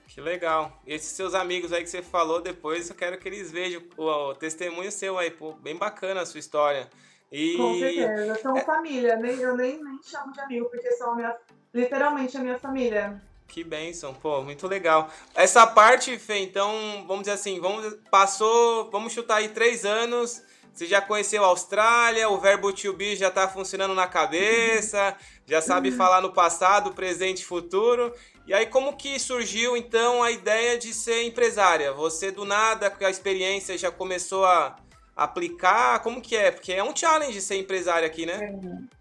Que 0.09 0.23
legal. 0.23 0.73
E 0.87 0.95
esses 0.95 1.11
seus 1.11 1.35
amigos 1.35 1.71
aí 1.71 1.83
que 1.83 1.91
você 1.91 2.03
falou 2.03 2.41
depois, 2.41 2.89
eu 2.89 2.97
quero 2.97 3.19
que 3.19 3.29
eles 3.29 3.53
vejam 3.53 3.83
o, 3.95 4.05
o 4.05 4.35
testemunho 4.35 4.91
seu 4.91 5.19
aí, 5.19 5.31
pô, 5.31 5.53
bem 5.53 5.77
bacana 5.77 6.23
a 6.23 6.27
sua 6.27 6.41
história. 6.41 6.89
E... 7.31 7.59
Com 7.59 7.79
certeza, 7.79 8.35
são 8.37 8.57
é... 8.57 8.65
família, 8.65 9.17
nem, 9.17 9.37
eu 9.39 9.55
nem, 9.55 9.83
nem 9.85 10.03
chamo 10.03 10.33
de 10.33 10.41
amigo, 10.41 10.71
porque 10.71 10.91
são 10.93 11.15
minha, 11.15 11.37
literalmente 11.75 12.39
a 12.39 12.41
minha 12.41 12.59
família. 12.59 13.21
Que 13.47 13.63
bênção, 13.63 14.15
pô, 14.15 14.43
muito 14.43 14.67
legal. 14.67 15.11
Essa 15.35 15.67
parte, 15.67 16.19
Fê, 16.19 16.39
então, 16.39 17.05
vamos 17.07 17.25
dizer 17.25 17.33
assim, 17.33 17.61
vamos, 17.61 17.99
passou, 18.11 18.91
vamos 18.91 19.13
chutar 19.13 19.37
aí 19.37 19.51
três 19.51 19.85
anos, 19.85 20.43
você 20.77 20.85
já 20.85 21.01
conheceu 21.01 21.43
a 21.43 21.47
Austrália, 21.47 22.29
o 22.29 22.39
verbo 22.39 22.71
to 22.71 22.93
be 22.93 23.17
já 23.17 23.29
está 23.29 23.49
funcionando 23.49 23.95
na 23.95 24.07
cabeça, 24.07 25.17
já 25.47 25.63
sabe 25.63 25.91
falar 25.91 26.21
no 26.21 26.35
passado, 26.35 26.93
presente 26.93 27.41
e 27.41 27.47
futuro. 27.47 28.13
E 28.47 28.53
aí, 28.53 28.67
como 28.67 28.95
que 28.95 29.19
surgiu 29.19 29.75
então 29.75 30.23
a 30.23 30.31
ideia 30.31 30.79
de 30.79 30.93
ser 30.93 31.23
empresária? 31.23 31.95
Você 31.95 32.31
do 32.31 32.45
nada, 32.45 32.91
com 32.91 33.07
a 33.07 33.11
experiência, 33.11 33.79
já 33.79 33.91
começou 33.91 34.45
a 34.45 34.77
aplicar? 35.17 36.03
Como 36.03 36.21
que 36.21 36.37
é? 36.37 36.51
Porque 36.51 36.75
é 36.75 36.85
um 36.85 36.95
challenge 36.95 37.41
ser 37.41 37.57
empresária 37.57 38.07
aqui, 38.07 38.27
né? 38.27 38.35
É. 38.35 38.97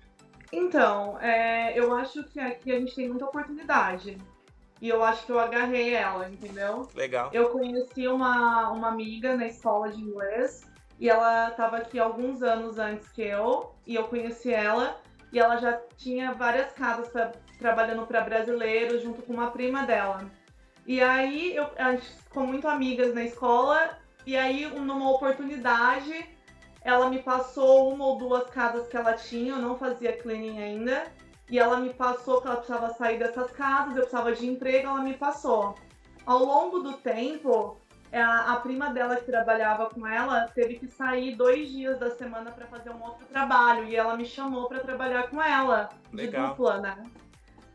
Então, 0.54 1.20
é, 1.20 1.78
eu 1.78 1.94
acho 1.94 2.24
que 2.24 2.40
aqui 2.40 2.72
a 2.72 2.80
gente 2.80 2.96
tem 2.96 3.10
muita 3.10 3.26
oportunidade. 3.26 4.18
E 4.82 4.88
eu 4.88 5.04
acho 5.04 5.26
que 5.26 5.32
eu 5.34 5.40
agarrei 5.40 5.94
ela, 5.94 6.30
entendeu? 6.30 6.88
Legal. 6.96 7.30
Eu 7.34 7.50
conheci 7.50 8.08
uma, 8.08 8.72
uma 8.72 8.88
amiga 8.88 9.36
na 9.36 9.48
escola 9.48 9.90
de 9.90 10.00
inglês 10.00 10.64
e 11.00 11.10
ela 11.10 11.50
estava 11.50 11.78
aqui 11.78 12.00
alguns 12.00 12.42
anos 12.42 12.78
antes 12.78 13.10
que 13.10 13.22
eu, 13.22 13.74
e 13.86 13.96
eu 13.96 14.06
conheci 14.06 14.54
ela, 14.54 15.00
e 15.32 15.40
ela 15.40 15.58
já 15.58 15.80
tinha 15.98 16.34
várias 16.34 16.72
casas 16.74 17.10
pra, 17.10 17.32
trabalhando 17.60 18.06
para 18.06 18.22
brasileiros, 18.22 19.02
junto 19.02 19.22
com 19.22 19.34
uma 19.34 19.52
prima 19.52 19.84
dela. 19.84 20.30
E 20.86 21.02
aí 21.02 21.56
eu, 21.56 21.70
a 21.78 21.92
gente 21.92 22.08
ficou 22.24 22.46
muito 22.46 22.68
amigas 22.68 23.14
na 23.14 23.24
escola, 23.24 23.98
e 24.26 24.36
aí 24.36 24.66
numa 24.68 25.12
oportunidade 25.12 26.36
ela 26.82 27.10
me 27.10 27.22
passou 27.24 27.92
uma 27.92 28.06
ou 28.06 28.18
duas 28.18 28.48
casas 28.52 28.88
que 28.88 28.96
ela 28.96 29.14
tinha, 29.14 29.54
eu 29.54 29.58
não 29.58 29.76
fazia 29.76 30.16
cleaning 30.16 30.62
ainda, 30.62 31.04
e 31.50 31.58
ela 31.58 31.78
me 31.78 31.92
passou 31.92 32.40
que 32.40 32.48
ela 32.48 32.58
precisava 32.58 32.94
sair 32.94 33.18
dessas 33.18 33.52
casas, 33.52 33.96
eu 33.96 34.02
precisava 34.02 34.32
de 34.34 34.48
emprego, 34.48 34.88
ela 34.88 35.02
me 35.02 35.16
passou. 35.16 35.76
Ao 36.26 36.40
longo 36.40 36.80
do 36.80 36.94
tempo, 36.94 37.78
a, 38.18 38.54
a, 38.54 38.60
prima 38.60 38.90
dela 38.90 39.16
que 39.16 39.26
trabalhava 39.26 39.90
com 39.90 40.06
ela 40.08 40.48
teve 40.54 40.76
que 40.76 40.88
sair 40.88 41.36
dois 41.36 41.70
dias 41.70 42.00
da 42.00 42.12
semana 42.12 42.52
para 42.52 42.66
fazer 42.68 42.90
um 42.90 43.04
outro 43.04 43.26
trabalho 43.26 43.86
e 43.86 43.96
ela 43.96 44.16
me 44.16 44.26
chamou 44.26 44.68
para 44.68 44.80
trabalhar 44.80 45.30
com 45.30 45.42
ela 45.42 45.90
Legal. 46.14 46.44
de 46.44 46.50
dupla, 46.50 46.80
né? 46.80 47.04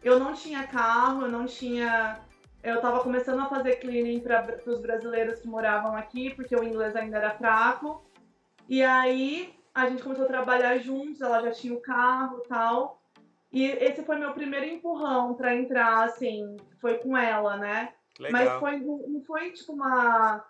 Eu 0.03 0.19
não 0.19 0.33
tinha 0.33 0.67
carro, 0.67 1.23
eu 1.23 1.29
não 1.29 1.47
tinha. 1.47 2.19
Eu 2.63 2.81
tava 2.81 3.01
começando 3.01 3.41
a 3.41 3.47
fazer 3.47 3.77
cleaning 3.77 4.21
para 4.21 4.59
os 4.67 4.81
brasileiros 4.81 5.41
que 5.41 5.49
moravam 5.49 5.95
aqui, 5.95 6.35
porque 6.35 6.57
o 6.57 6.65
inglês 6.65 6.97
ainda 6.97 7.19
era 7.19 7.31
fraco. 7.31 8.03
E 8.69 8.83
aí 8.83 9.55
a 9.75 9.89
gente 9.89 10.03
começou 10.03 10.25
a 10.25 10.29
trabalhar 10.29 10.79
juntos, 10.79 11.21
ela 11.21 11.43
já 11.43 11.51
tinha 11.51 11.75
o 11.75 11.81
carro 11.81 12.43
e 12.45 12.49
tal. 12.49 13.03
E 13.53 13.65
esse 13.65 14.03
foi 14.05 14.17
meu 14.17 14.33
primeiro 14.33 14.67
empurrão 14.67 15.35
para 15.35 15.55
entrar, 15.55 16.05
assim, 16.05 16.57
foi 16.81 16.99
com 16.99 17.17
ela, 17.17 17.57
né? 17.57 17.93
Legal. 18.21 18.61
Mas 18.61 18.61
foi, 18.61 18.79
não 18.79 19.23
foi 19.23 19.51
tipo 19.53 19.73
uma. 19.73 20.45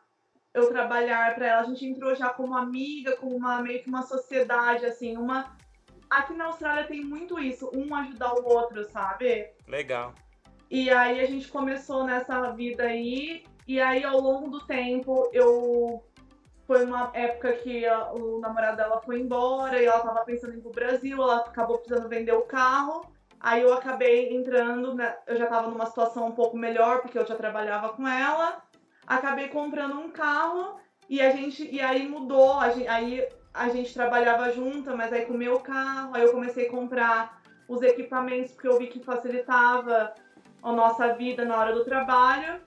Eu 0.52 0.68
trabalhar 0.68 1.32
para 1.36 1.46
ela, 1.46 1.60
a 1.60 1.64
gente 1.64 1.86
entrou 1.86 2.12
já 2.16 2.28
como 2.30 2.56
amiga, 2.56 3.16
como 3.16 3.36
uma 3.36 3.62
meio 3.62 3.82
que 3.82 3.88
uma 3.88 4.02
sociedade, 4.02 4.84
assim, 4.84 5.16
uma. 5.16 5.56
Aqui 6.10 6.34
na 6.34 6.46
Austrália 6.46 6.88
tem 6.88 7.04
muito 7.04 7.38
isso, 7.38 7.70
um 7.72 7.94
ajudar 7.94 8.34
o 8.34 8.44
outro, 8.44 8.84
sabe? 8.90 9.48
Legal. 9.68 10.12
E 10.68 10.90
aí 10.90 11.20
a 11.20 11.26
gente 11.26 11.48
começou 11.48 12.04
nessa 12.04 12.50
vida 12.50 12.82
aí, 12.82 13.44
e 13.66 13.80
aí 13.80 14.02
ao 14.02 14.20
longo 14.20 14.50
do 14.50 14.66
tempo 14.66 15.30
eu 15.32 16.04
foi 16.66 16.84
uma 16.84 17.10
época 17.14 17.52
que 17.54 17.86
a, 17.86 18.12
o 18.12 18.40
namorado 18.40 18.76
dela 18.76 19.00
foi 19.00 19.20
embora 19.20 19.80
e 19.80 19.86
ela 19.86 20.00
tava 20.00 20.24
pensando 20.24 20.54
em 20.54 20.58
ir 20.58 20.62
pro 20.62 20.70
Brasil, 20.70 21.20
ela 21.20 21.38
acabou 21.38 21.78
precisando 21.78 22.08
vender 22.08 22.32
o 22.32 22.42
carro. 22.42 23.02
Aí 23.40 23.62
eu 23.62 23.72
acabei 23.72 24.36
entrando, 24.36 24.94
né, 24.94 25.16
eu 25.26 25.36
já 25.36 25.44
estava 25.44 25.68
numa 25.68 25.86
situação 25.86 26.26
um 26.26 26.32
pouco 26.32 26.58
melhor, 26.58 27.00
porque 27.00 27.18
eu 27.18 27.26
já 27.26 27.34
trabalhava 27.34 27.88
com 27.90 28.06
ela. 28.06 28.62
Acabei 29.06 29.48
comprando 29.48 29.98
um 29.98 30.10
carro 30.10 30.78
e 31.08 31.20
a 31.22 31.30
gente 31.30 31.66
e 31.74 31.80
aí 31.80 32.06
mudou, 32.06 32.60
a 32.60 32.68
gente, 32.68 32.86
aí 32.86 33.26
a 33.52 33.68
gente 33.70 33.94
trabalhava 33.94 34.52
junto, 34.52 34.94
mas 34.96 35.12
aí 35.12 35.24
com 35.24 35.32
o 35.32 35.38
meu 35.38 35.58
carro, 35.58 36.14
aí 36.14 36.22
eu 36.22 36.32
comecei 36.32 36.66
a 36.66 36.70
comprar 36.70 37.40
os 37.66 37.82
equipamentos 37.82 38.52
porque 38.52 38.68
eu 38.68 38.78
vi 38.78 38.88
que 38.88 39.00
facilitava 39.00 40.12
a 40.62 40.72
nossa 40.72 41.14
vida 41.14 41.44
na 41.44 41.56
hora 41.56 41.72
do 41.72 41.84
trabalho. 41.84 42.60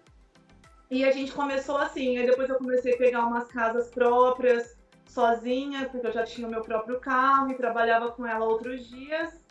E 0.90 1.06
a 1.06 1.12
gente 1.12 1.32
começou 1.32 1.78
assim, 1.78 2.18
aí 2.18 2.26
depois 2.26 2.50
eu 2.50 2.58
comecei 2.58 2.94
a 2.94 2.98
pegar 2.98 3.26
umas 3.26 3.48
casas 3.48 3.90
próprias 3.90 4.78
sozinha, 5.08 5.88
porque 5.90 6.08
eu 6.08 6.12
já 6.12 6.24
tinha 6.24 6.48
o 6.48 6.50
meu 6.50 6.62
próprio 6.62 7.00
carro 7.00 7.52
e 7.52 7.56
trabalhava 7.56 8.12
com 8.12 8.26
ela 8.26 8.46
outros 8.46 8.88
dias. 8.88 9.43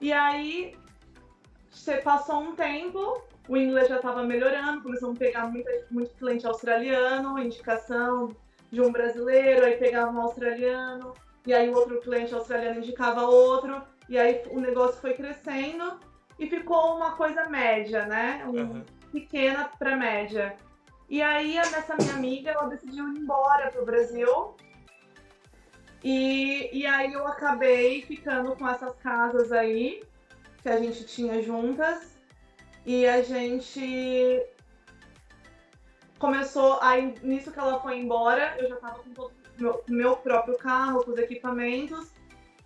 E 0.00 0.12
aí, 0.12 0.76
você 1.70 1.96
passou 1.96 2.40
um 2.40 2.54
tempo, 2.54 3.22
o 3.48 3.56
inglês 3.56 3.88
já 3.88 3.96
estava 3.96 4.22
melhorando, 4.22 4.82
começamos 4.82 5.16
a 5.16 5.18
pegar 5.18 5.46
muita, 5.48 5.70
muito 5.90 6.14
cliente 6.14 6.46
australiano, 6.46 7.38
indicação 7.38 8.34
de 8.70 8.80
um 8.80 8.92
brasileiro, 8.92 9.64
aí 9.64 9.76
pegava 9.76 10.10
um 10.12 10.20
australiano, 10.20 11.14
e 11.46 11.54
aí 11.54 11.68
o 11.68 11.74
outro 11.74 12.00
cliente 12.00 12.34
australiano 12.34 12.78
indicava 12.78 13.22
outro, 13.22 13.82
e 14.08 14.18
aí 14.18 14.42
o 14.50 14.60
negócio 14.60 15.00
foi 15.00 15.14
crescendo 15.14 15.98
e 16.38 16.48
ficou 16.48 16.96
uma 16.96 17.12
coisa 17.12 17.48
média, 17.48 18.06
né? 18.06 18.44
Um, 18.46 18.60
uhum. 18.60 18.84
Pequena 19.10 19.70
para 19.78 19.96
média. 19.96 20.56
E 21.08 21.22
aí, 21.22 21.56
essa 21.56 21.96
minha 21.96 22.14
amiga, 22.14 22.50
ela 22.50 22.68
decidiu 22.68 23.08
ir 23.08 23.18
embora 23.18 23.70
pro 23.70 23.86
Brasil 23.86 24.54
e, 26.02 26.70
e 26.72 26.86
aí 26.86 27.12
eu 27.12 27.26
acabei 27.26 28.02
ficando 28.02 28.54
com 28.54 28.68
essas 28.68 28.94
casas 28.96 29.50
aí 29.52 30.02
que 30.62 30.68
a 30.68 30.78
gente 30.78 31.04
tinha 31.04 31.42
juntas. 31.42 32.16
E 32.86 33.06
a 33.06 33.22
gente 33.22 34.42
começou 36.18 36.78
aí 36.80 37.14
nisso 37.22 37.52
que 37.52 37.58
ela 37.58 37.80
foi 37.80 37.98
embora, 37.98 38.56
eu 38.58 38.68
já 38.68 38.76
tava 38.76 39.02
com 39.02 39.10
todo 39.10 39.32
meu, 39.58 39.82
meu 39.88 40.16
próprio 40.16 40.56
carro, 40.56 41.04
com 41.04 41.10
os 41.10 41.18
equipamentos. 41.18 42.12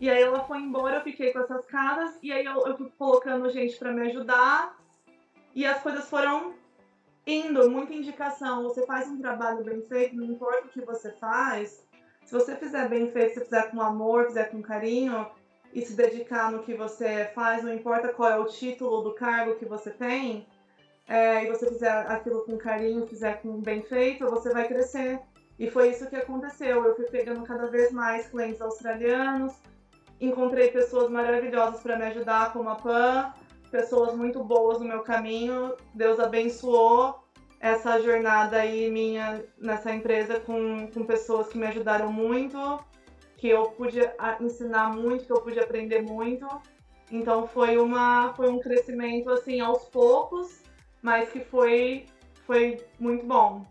E 0.00 0.10
aí 0.10 0.22
ela 0.22 0.44
foi 0.44 0.58
embora, 0.58 0.96
eu 0.96 1.02
fiquei 1.02 1.32
com 1.32 1.40
essas 1.40 1.64
casas 1.66 2.18
e 2.22 2.32
aí 2.32 2.44
eu, 2.44 2.66
eu 2.66 2.76
fui 2.76 2.90
colocando 2.98 3.50
gente 3.50 3.76
para 3.78 3.92
me 3.92 4.08
ajudar. 4.08 4.76
E 5.54 5.64
as 5.66 5.80
coisas 5.82 6.08
foram 6.08 6.54
indo, 7.26 7.70
muita 7.70 7.94
indicação. 7.94 8.62
Você 8.64 8.84
faz 8.86 9.08
um 9.08 9.20
trabalho 9.20 9.64
bem 9.64 9.80
feito, 9.82 10.16
não 10.16 10.24
importa 10.24 10.66
o 10.66 10.70
que 10.70 10.80
você 10.80 11.12
faz, 11.12 11.86
se 12.24 12.32
você 12.32 12.56
fizer 12.56 12.88
bem 12.88 13.11
feito, 13.11 13.35
se 13.35 13.44
fizer 13.44 13.70
com 13.70 13.80
amor, 13.80 14.26
fizer 14.26 14.44
com 14.50 14.62
carinho 14.62 15.26
e 15.72 15.82
se 15.82 15.94
dedicar 15.94 16.50
no 16.50 16.62
que 16.62 16.74
você 16.74 17.30
faz, 17.35 17.62
não 17.62 17.72
importa 17.72 18.08
qual 18.08 18.30
é 18.30 18.38
o 18.38 18.46
título 18.46 19.02
do 19.02 19.12
cargo 19.12 19.56
que 19.56 19.64
você 19.64 19.90
tem, 19.90 20.46
é, 21.08 21.44
e 21.44 21.50
você 21.50 21.66
fizer 21.66 21.90
aquilo 21.90 22.44
com 22.44 22.56
carinho, 22.56 23.06
fizer 23.06 23.40
com 23.42 23.61
bem 23.61 23.82
feito, 23.82 24.28
você 24.28 24.50
vai 24.52 24.66
crescer. 24.66 25.20
E 25.58 25.70
foi 25.70 25.90
isso 25.90 26.08
que 26.08 26.16
aconteceu. 26.16 26.85
Eu 26.85 26.96
fui 26.96 27.06
pegando 27.06 27.42
cada 27.42 27.66
vez 27.66 27.92
mais 27.92 28.26
clientes 28.26 28.61
australianos, 28.61 29.52
encontrei 30.20 30.68
pessoas 30.68 31.11
maravilhosas 31.11 31.80
para 31.80 31.96
me 31.96 32.06
ajudar, 32.06 32.52
como 32.52 32.68
a 32.68 32.76
Pan, 32.76 33.32
pessoas 33.70 34.14
muito 34.14 34.42
boas 34.42 34.78
no 34.78 34.87
meu 34.87 35.02
caminho. 35.02 35.74
Deus 35.94 36.18
abençoou 36.18 37.21
essa 37.62 38.01
jornada 38.03 38.57
aí 38.57 38.90
minha 38.90 39.44
nessa 39.57 39.94
empresa 39.94 40.40
com, 40.40 40.88
com 40.88 41.07
pessoas 41.07 41.46
que 41.46 41.57
me 41.57 41.68
ajudaram 41.68 42.12
muito, 42.12 42.85
que 43.37 43.48
eu 43.48 43.66
pude 43.66 44.01
ensinar 44.40 44.92
muito, 44.92 45.25
que 45.25 45.33
eu 45.33 45.40
pude 45.40 45.61
aprender 45.61 46.03
muito. 46.03 46.46
Então 47.11 47.46
foi 47.46 47.79
uma 47.79 48.35
foi 48.35 48.48
um 48.48 48.59
crescimento 48.59 49.31
assim 49.31 49.61
aos 49.61 49.85
poucos, 49.85 50.61
mas 51.01 51.31
que 51.31 51.38
foi 51.38 52.07
foi 52.44 52.85
muito 52.98 53.25
bom. 53.25 53.64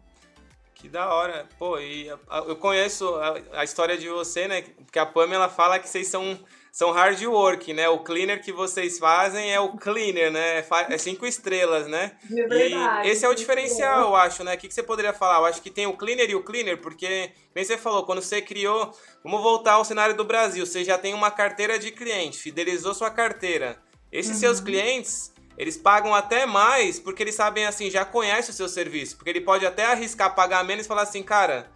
Que 0.73 0.87
da 0.87 1.13
hora. 1.13 1.47
Pô, 1.59 1.77
e 1.77 2.07
eu 2.07 2.55
conheço 2.55 3.13
a, 3.15 3.35
a 3.59 3.63
história 3.65 3.97
de 3.97 4.07
você, 4.07 4.47
né? 4.47 4.61
Porque 4.61 4.99
a 4.99 5.05
Pamela 5.05 5.49
fala 5.49 5.77
que 5.77 5.89
vocês 5.89 6.07
são 6.07 6.39
são 6.71 6.91
hard 6.91 7.21
work, 7.23 7.73
né? 7.73 7.89
O 7.89 7.99
cleaner 7.99 8.41
que 8.41 8.51
vocês 8.51 8.97
fazem 8.97 9.51
é 9.51 9.59
o 9.59 9.77
cleaner, 9.77 10.31
né? 10.31 10.65
É 10.89 10.97
cinco 10.97 11.25
estrelas, 11.25 11.87
né? 11.87 12.13
É 12.31 12.47
verdade, 12.47 13.07
e 13.07 13.11
esse 13.11 13.25
é 13.25 13.29
o 13.29 13.35
diferencial, 13.35 14.01
eu 14.01 14.15
acho, 14.15 14.43
né? 14.43 14.55
O 14.55 14.57
que 14.57 14.73
você 14.73 14.81
poderia 14.81 15.11
falar? 15.11 15.39
Eu 15.39 15.45
acho 15.45 15.61
que 15.61 15.69
tem 15.69 15.85
o 15.85 15.97
cleaner 15.97 16.29
e 16.29 16.35
o 16.35 16.43
cleaner, 16.43 16.77
porque, 16.77 17.31
nem 17.53 17.65
você 17.65 17.77
falou, 17.77 18.05
quando 18.05 18.21
você 18.21 18.41
criou. 18.41 18.93
Vamos 19.23 19.43
voltar 19.43 19.73
ao 19.73 19.85
cenário 19.85 20.15
do 20.15 20.23
Brasil. 20.23 20.65
Você 20.65 20.83
já 20.83 20.97
tem 20.97 21.13
uma 21.13 21.29
carteira 21.29 21.77
de 21.77 21.91
cliente, 21.91 22.39
fidelizou 22.39 22.93
sua 22.93 23.11
carteira. 23.11 23.77
Esses 24.11 24.33
uhum. 24.33 24.39
seus 24.39 24.59
clientes 24.59 25.31
eles 25.57 25.77
pagam 25.77 26.15
até 26.15 26.45
mais 26.45 26.99
porque 26.99 27.21
eles 27.21 27.35
sabem 27.35 27.65
assim, 27.65 27.89
já 27.89 28.03
conhece 28.05 28.49
o 28.49 28.53
seu 28.53 28.67
serviço. 28.67 29.15
Porque 29.15 29.29
ele 29.29 29.41
pode 29.41 29.65
até 29.65 29.85
arriscar 29.85 30.33
pagar 30.33 30.63
menos 30.63 30.85
e 30.85 30.87
falar 30.87 31.03
assim, 31.03 31.21
cara, 31.21 31.69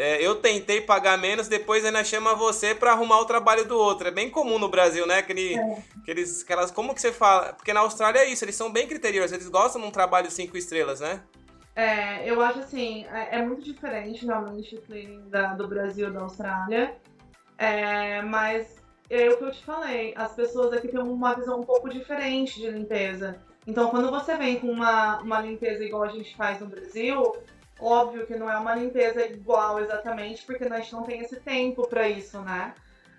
é, 0.00 0.26
eu 0.26 0.36
tentei 0.36 0.80
pagar 0.80 1.18
menos, 1.18 1.46
depois 1.46 1.84
ainda 1.84 2.02
chama 2.02 2.34
você 2.34 2.74
para 2.74 2.92
arrumar 2.92 3.20
o 3.20 3.26
trabalho 3.26 3.66
do 3.66 3.76
outro. 3.76 4.08
É 4.08 4.10
bem 4.10 4.30
comum 4.30 4.58
no 4.58 4.68
Brasil, 4.68 5.06
né? 5.06 5.18
Aquele, 5.18 5.54
é. 5.54 5.82
aqueles, 6.00 6.42
aquelas, 6.42 6.70
como 6.70 6.94
que 6.94 7.02
você 7.02 7.12
fala? 7.12 7.52
Porque 7.52 7.74
na 7.74 7.80
Austrália 7.80 8.20
é 8.20 8.30
isso, 8.30 8.42
eles 8.42 8.54
são 8.54 8.72
bem 8.72 8.88
criteriosos, 8.88 9.32
eles 9.32 9.48
gostam 9.48 9.82
de 9.82 9.88
um 9.88 9.90
trabalho 9.90 10.30
cinco 10.30 10.56
estrelas, 10.56 11.00
né? 11.00 11.22
É, 11.76 12.28
eu 12.28 12.40
acho 12.40 12.60
assim, 12.60 13.04
é, 13.12 13.38
é 13.38 13.42
muito 13.42 13.62
diferente 13.62 14.24
realmente 14.24 14.74
o 14.74 14.80
cleaning 14.80 15.28
da, 15.28 15.52
do 15.52 15.68
Brasil 15.68 16.08
e 16.08 16.12
da 16.12 16.20
Austrália. 16.20 16.96
É, 17.58 18.22
mas 18.22 18.80
é 19.10 19.28
o 19.28 19.36
que 19.36 19.44
eu 19.44 19.52
te 19.52 19.62
falei, 19.62 20.14
as 20.16 20.32
pessoas 20.32 20.72
aqui 20.72 20.88
têm 20.88 21.00
uma 21.00 21.34
visão 21.34 21.60
um 21.60 21.64
pouco 21.64 21.90
diferente 21.90 22.58
de 22.58 22.70
limpeza. 22.70 23.36
Então, 23.66 23.90
quando 23.90 24.10
você 24.10 24.34
vem 24.38 24.58
com 24.58 24.68
uma, 24.68 25.20
uma 25.20 25.40
limpeza 25.42 25.84
igual 25.84 26.04
a 26.04 26.08
gente 26.08 26.34
faz 26.34 26.58
no 26.58 26.66
Brasil, 26.66 27.34
óbvio 27.80 28.26
que 28.26 28.36
não 28.36 28.50
é 28.50 28.56
uma 28.56 28.74
limpeza 28.74 29.24
igual 29.26 29.80
exatamente, 29.80 30.44
porque 30.44 30.64
a 30.64 30.78
gente 30.78 30.92
não 30.92 31.02
tem 31.02 31.20
esse 31.20 31.40
tempo 31.40 31.86
para 31.88 32.08
isso, 32.08 32.40
né? 32.40 32.74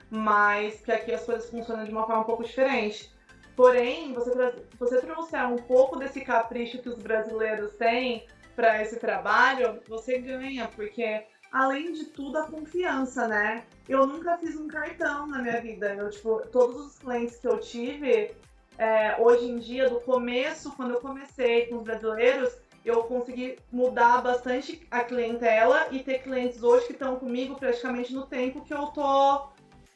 Mas 0.09 0.81
que 0.81 0.91
aqui 0.91 1.13
as 1.13 1.23
coisas 1.23 1.49
funcionam 1.49 1.85
de 1.85 1.91
uma 1.91 2.05
forma 2.05 2.21
um 2.21 2.25
pouco 2.25 2.43
diferente. 2.43 3.13
Porém, 3.55 4.13
você, 4.13 4.31
você 4.79 5.01
trouxer 5.01 5.45
um 5.47 5.57
pouco 5.57 5.97
desse 5.97 6.21
capricho 6.21 6.81
que 6.81 6.89
os 6.89 6.97
brasileiros 6.97 7.73
têm 7.73 8.25
para 8.55 8.81
esse 8.81 8.99
trabalho, 8.99 9.81
você 9.87 10.19
ganha, 10.19 10.67
porque 10.75 11.25
além 11.51 11.91
de 11.91 12.05
tudo, 12.05 12.37
a 12.37 12.47
confiança, 12.47 13.27
né? 13.27 13.63
Eu 13.87 14.05
nunca 14.05 14.37
fiz 14.37 14.55
um 14.55 14.67
cartão 14.67 15.27
na 15.27 15.39
minha 15.39 15.59
vida. 15.61 15.93
Eu, 15.93 16.09
tipo, 16.09 16.41
todos 16.47 16.87
os 16.87 16.99
clientes 16.99 17.37
que 17.37 17.47
eu 17.47 17.59
tive, 17.59 18.31
é, 18.77 19.15
hoje 19.19 19.45
em 19.45 19.59
dia, 19.59 19.89
do 19.89 19.99
começo, 19.99 20.71
quando 20.75 20.93
eu 20.93 21.01
comecei 21.01 21.67
com 21.67 21.77
os 21.77 21.83
brasileiros, 21.83 22.57
eu 22.83 23.03
consegui 23.03 23.59
mudar 23.71 24.21
bastante 24.21 24.85
a 24.89 25.03
clientela 25.03 25.87
e 25.91 25.99
ter 25.99 26.23
clientes 26.23 26.63
hoje 26.63 26.87
que 26.87 26.93
estão 26.93 27.15
comigo 27.17 27.55
praticamente 27.55 28.13
no 28.13 28.25
tempo 28.25 28.61
que 28.61 28.73
eu 28.73 28.87
tô 28.87 29.49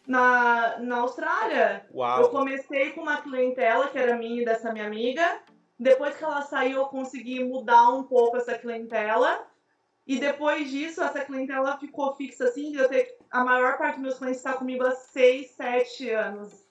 na, 0.08 0.78
na 0.80 0.98
Austrália. 0.98 1.86
Uau. 1.93 2.21
Eu 2.21 2.30
comecei 2.30 2.91
com 2.91 3.02
uma 3.02 3.17
clientela 3.17 3.88
que 3.88 3.98
era 3.98 4.15
minha 4.15 4.41
e 4.41 4.45
dessa 4.45 4.71
minha 4.71 4.86
amiga. 4.86 5.39
Depois 5.80 6.15
que 6.15 6.24
ela 6.24 6.41
saiu, 6.43 6.78
eu 6.78 6.86
consegui 6.86 7.43
mudar 7.43 7.89
um 7.89 8.04
pouco 8.04 8.38
essa 8.38 8.58
clientela. 8.58 9.45
E 10.08 10.19
depois 10.19 10.69
disso, 10.69 11.02
essa 11.02 11.26
clientela 11.26 11.78
ficou 11.80 12.13
fixa 12.15 12.45
assim, 12.45 12.76
eu 12.76 12.88
ter 12.88 13.17
a 13.32 13.43
maior 13.43 13.78
parte 13.78 13.95
dos 13.95 14.04
meus 14.04 14.17
clientes 14.19 14.38
está 14.38 14.54
comigo 14.54 14.86
há 14.86 14.91
6, 14.91 15.52
7 15.52 16.10
anos. 16.12 16.65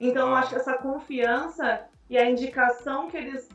Então, 0.00 0.28
eu 0.28 0.34
acho 0.34 0.50
que 0.50 0.56
essa 0.56 0.74
confiança 0.74 1.86
e 2.08 2.18
a 2.18 2.28
indicação 2.28 3.08
que 3.08 3.16
eles, 3.16 3.48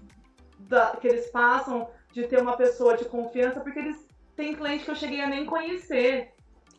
da, 0.60 0.96
que 0.96 1.08
eles 1.08 1.30
passam 1.32 1.90
de 2.16 2.26
ter 2.26 2.42
uma 2.42 2.56
pessoa 2.56 2.96
de 2.96 3.04
confiança, 3.04 3.60
porque 3.60 3.78
eles 3.78 4.08
têm 4.38 4.56
cliente 4.56 4.86
que 4.86 4.92
eu 4.92 4.96
cheguei 4.96 5.20
a 5.22 5.28
nem 5.28 5.46
conhecer. 5.46 6.32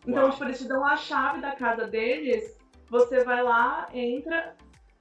Então, 0.07 0.23
Uau. 0.23 0.33
tipo, 0.33 0.45
eles 0.45 0.59
te 0.59 0.67
dão 0.67 0.85
a 0.85 0.97
chave 0.97 1.43
da 1.43 1.53
casa 1.53 1.87
deles, 1.87 2.59
você 2.89 3.23
vai 3.23 3.43
lá, 3.43 3.87
entra, 3.93 4.57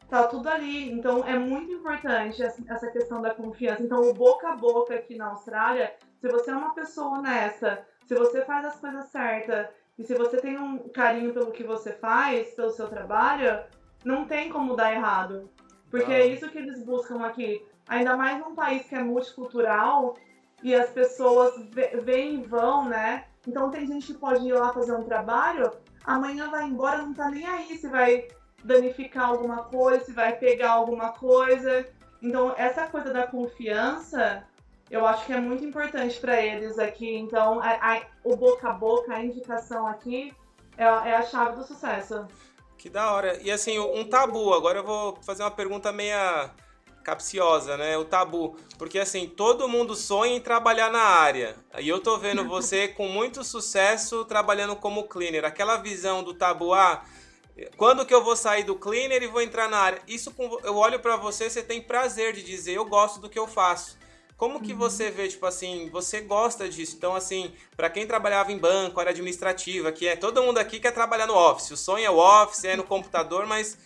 tá 0.10 0.28
tudo 0.28 0.50
ali. 0.50 0.92
Então, 0.92 1.26
é 1.26 1.40
muito 1.40 1.72
importante 1.72 2.44
essa 2.44 2.92
questão 2.92 3.22
da 3.22 3.34
confiança. 3.34 3.82
Então, 3.82 4.02
o 4.02 4.14
boca 4.14 4.50
a 4.50 4.58
boca 4.58 4.94
aqui 4.94 5.16
na 5.16 5.28
Austrália 5.28 5.96
se 6.20 6.28
você 6.28 6.52
é 6.52 6.56
uma 6.56 6.74
pessoa 6.74 7.20
honesta, 7.20 7.88
se 8.06 8.14
você 8.14 8.44
faz 8.44 8.66
as 8.66 8.80
coisas 8.80 9.06
certas 9.06 9.68
e 9.98 10.04
se 10.04 10.16
você 10.16 10.38
tem 10.38 10.58
um 10.58 10.90
carinho 10.90 11.34
pelo 11.34 11.52
que 11.52 11.64
você 11.64 11.94
faz, 11.94 12.54
pelo 12.56 12.72
seu 12.72 12.90
trabalho, 12.90 13.64
não 14.04 14.26
tem 14.26 14.50
como 14.50 14.76
dar 14.76 14.92
errado. 14.92 15.50
Porque 15.90 16.12
ah. 16.12 16.20
é 16.20 16.28
isso 16.28 16.50
que 16.50 16.58
eles 16.58 16.84
buscam 16.84 17.26
aqui. 17.26 17.66
Ainda 17.88 18.18
mais 18.18 18.40
num 18.40 18.56
país 18.56 18.88
que 18.88 18.96
é 18.96 19.04
multicultural 19.04 20.16
e 20.64 20.74
as 20.74 20.90
pessoas 20.90 21.54
vêm 22.04 22.36
e 22.36 22.44
vão, 22.44 22.90
né? 22.90 23.26
Então 23.48 23.70
tem 23.70 23.86
gente 23.86 24.08
que 24.08 24.20
pode 24.20 24.48
ir 24.48 24.54
lá 24.54 24.74
fazer 24.74 24.94
um 24.94 25.04
trabalho, 25.04 25.72
amanhã 26.04 26.50
vai 26.50 26.66
embora, 26.66 27.04
não 27.04 27.14
tá 27.14 27.30
nem 27.30 27.46
aí 27.46 27.78
se 27.78 27.88
vai 27.88 28.28
danificar 28.64 29.30
alguma 29.30 29.66
coisa, 29.66 30.04
se 30.04 30.12
vai 30.12 30.36
pegar 30.36 30.72
alguma 30.72 31.12
coisa. 31.12 31.86
Então 32.22 32.54
essa 32.58 32.88
coisa 32.88 33.14
da 33.14 33.28
confiança 33.28 34.44
eu 34.90 35.06
acho 35.06 35.26
que 35.26 35.34
é 35.34 35.40
muito 35.40 35.64
importante 35.66 36.20
para 36.20 36.42
eles 36.42 36.78
aqui. 36.78 37.16
Então, 37.18 37.60
a, 37.60 37.96
a, 37.96 38.02
o 38.24 38.36
boca 38.36 38.70
a 38.70 38.74
boca, 38.74 39.14
a 39.14 39.24
indicação 39.24 39.88
aqui 39.88 40.34
é, 40.78 40.84
é, 40.84 41.16
a 41.16 41.22
chave 41.24 41.56
do 41.56 41.64
sucesso. 41.64 42.28
Que 42.86 42.90
da 42.92 43.12
hora. 43.12 43.40
E 43.42 43.50
assim, 43.50 43.80
um 43.80 44.04
tabu. 44.04 44.54
Agora 44.54 44.78
eu 44.78 44.84
vou 44.84 45.18
fazer 45.24 45.42
uma 45.42 45.50
pergunta 45.50 45.92
meia 45.92 46.52
capciosa, 47.04 47.76
né? 47.76 47.98
O 47.98 48.06
tabu. 48.06 48.56
Porque 48.78 49.00
assim, 49.00 49.28
todo 49.28 49.68
mundo 49.68 49.96
sonha 49.96 50.36
em 50.36 50.40
trabalhar 50.40 50.92
na 50.92 51.02
área. 51.02 51.56
E 51.80 51.90
eu 51.90 52.00
tô 52.00 52.16
vendo 52.20 52.46
você 52.48 52.88
com 52.88 53.08
muito 53.08 53.44
sucesso 53.44 54.24
trabalhando 54.26 54.76
como 54.76 55.06
cleaner. 55.06 55.46
Aquela 55.46 55.78
visão 55.78 56.22
do 56.22 56.36
tabu, 56.36 56.76
ah, 56.76 57.04
quando 57.76 58.06
que 58.06 58.14
eu 58.14 58.24
vou 58.24 58.36
sair 58.36 58.64
do 58.64 58.76
cleaner 58.76 59.24
e 59.24 59.28
vou 59.28 59.42
entrar 59.42 59.68
na 59.68 59.80
área? 59.80 60.00
Isso 60.08 60.32
eu 60.64 60.78
olho 60.78 61.00
para 61.00 61.18
você, 61.18 61.50
você 61.50 61.64
tem 61.64 61.82
prazer 61.82 62.34
de 62.34 62.44
dizer, 62.44 62.74
eu 62.74 62.86
gosto 62.86 63.20
do 63.20 63.28
que 63.28 63.40
eu 63.40 63.48
faço. 63.48 63.98
Como 64.38 64.62
que 64.62 64.74
uhum. 64.74 64.80
você 64.80 65.10
vê, 65.10 65.30
tipo 65.30 65.46
assim, 65.46 65.90
você 65.92 66.20
gosta 66.20 66.68
disso? 66.68 66.96
Então, 66.98 67.16
assim, 67.16 67.54
para 67.76 67.90
quem 67.90 68.06
trabalhava 68.06 68.52
em 68.52 68.58
banco, 68.58 69.00
área 69.00 69.12
administrativa, 69.12 69.92
que 69.94 70.08
é 70.08 70.16
todo 70.16 70.44
mundo 70.44 70.58
aqui 70.58 70.80
quer 70.80 70.92
trabalhar 70.92 71.26
no 71.26 71.36
office. 71.36 71.72
O 71.72 71.78
sonho 71.78 72.06
é 72.06 72.10
o 72.10 72.18
office, 72.18 72.66
é 72.66 72.76
no 72.76 72.84
computador, 72.86 73.46
mas 73.46 73.78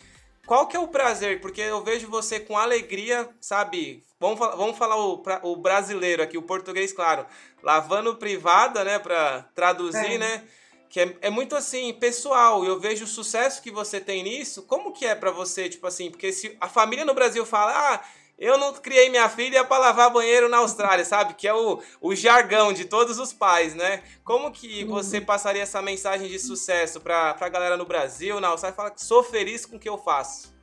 qual 0.48 0.66
que 0.66 0.76
é 0.76 0.80
o 0.80 0.88
prazer? 0.88 1.40
Porque 1.40 1.62
eu 1.62 1.84
vejo 1.84 2.10
você 2.10 2.40
com 2.40 2.58
alegria, 2.58 3.30
sabe? 3.40 4.04
Vamos, 4.20 4.40
vamos 4.40 4.78
falar 4.78 4.98
o, 4.98 5.24
o 5.44 5.56
brasileiro 5.56 6.24
aqui, 6.24 6.38
o 6.38 6.42
português, 6.42 6.92
claro. 6.92 7.28
Lavando 7.62 8.16
privada, 8.16 8.84
né, 8.84 8.98
para 8.98 9.44
traduzir, 9.54 10.14
é. 10.14 10.18
né? 10.18 10.44
Que 10.90 11.02
é, 11.02 11.18
é 11.22 11.30
muito 11.30 11.56
assim, 11.56 11.94
pessoal. 11.94 12.66
Eu 12.66 12.80
vejo 12.80 13.06
o 13.06 13.08
sucesso 13.08 13.62
que 13.62 13.70
você 13.70 14.00
tem 14.00 14.24
nisso. 14.24 14.64
Como 14.64 14.92
que 14.92 15.06
é 15.06 15.14
para 15.14 15.30
você, 15.30 15.70
tipo 15.70 15.86
assim? 15.86 16.10
Porque 16.10 16.34
se 16.34 16.58
a 16.60 16.68
família 16.68 17.06
no 17.06 17.14
Brasil 17.14 17.46
fala, 17.46 17.94
ah 17.94 18.04
eu 18.40 18.58
não 18.58 18.74
criei 18.74 19.10
minha 19.10 19.28
filha 19.28 19.66
para 19.66 19.78
lavar 19.78 20.12
banheiro 20.12 20.48
na 20.48 20.58
Austrália, 20.58 21.04
sabe? 21.04 21.34
Que 21.34 21.48
é 21.48 21.54
o, 21.54 21.82
o 22.00 22.16
jargão 22.16 22.72
de 22.72 22.86
todos 22.86 23.20
os 23.20 23.34
pais, 23.34 23.76
né? 23.76 24.02
Como 24.24 24.50
que 24.52 24.84
uhum. 24.84 24.92
você 24.92 25.20
passaria 25.20 25.62
essa 25.62 25.82
mensagem 25.82 26.30
de 26.30 26.40
sucesso 26.40 27.02
para 27.02 27.36
a 27.38 27.50
galera 27.50 27.76
no 27.76 27.86
Brasil, 27.86 28.40
na 28.40 28.48
Austrália? 28.48 28.76
Fala 28.76 28.92
que 28.92 29.04
sou 29.04 29.22
feliz 29.24 29.66
com 29.66 29.76
o 29.76 29.80
que 29.80 29.90
eu 29.90 29.98
faço. 29.98 30.58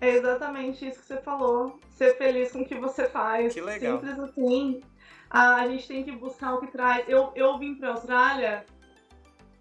É 0.00 0.10
exatamente 0.10 0.86
isso 0.86 1.00
que 1.00 1.06
você 1.06 1.20
falou. 1.20 1.78
Ser 1.90 2.18
feliz 2.18 2.50
com 2.50 2.62
o 2.62 2.66
que 2.66 2.74
você 2.74 3.08
faz. 3.08 3.54
Que 3.54 3.60
legal. 3.60 4.00
Simples 4.00 4.18
assim. 4.18 4.80
A 5.30 5.66
gente 5.68 5.86
tem 5.86 6.02
que 6.02 6.12
buscar 6.12 6.54
o 6.54 6.60
que 6.60 6.66
traz. 6.66 7.04
Eu, 7.08 7.30
eu 7.36 7.56
vim 7.56 7.76
para 7.76 7.90
a 7.90 7.92
Austrália 7.92 8.66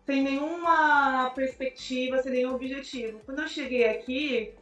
sem 0.05 0.23
nenhuma 0.23 1.29
perspectiva, 1.36 2.21
sem 2.21 2.31
nenhum 2.31 2.55
objetivo. 2.55 3.19
Quando 3.25 3.41
eu 3.43 3.47
cheguei 3.47 3.88
aqui, 3.88 4.53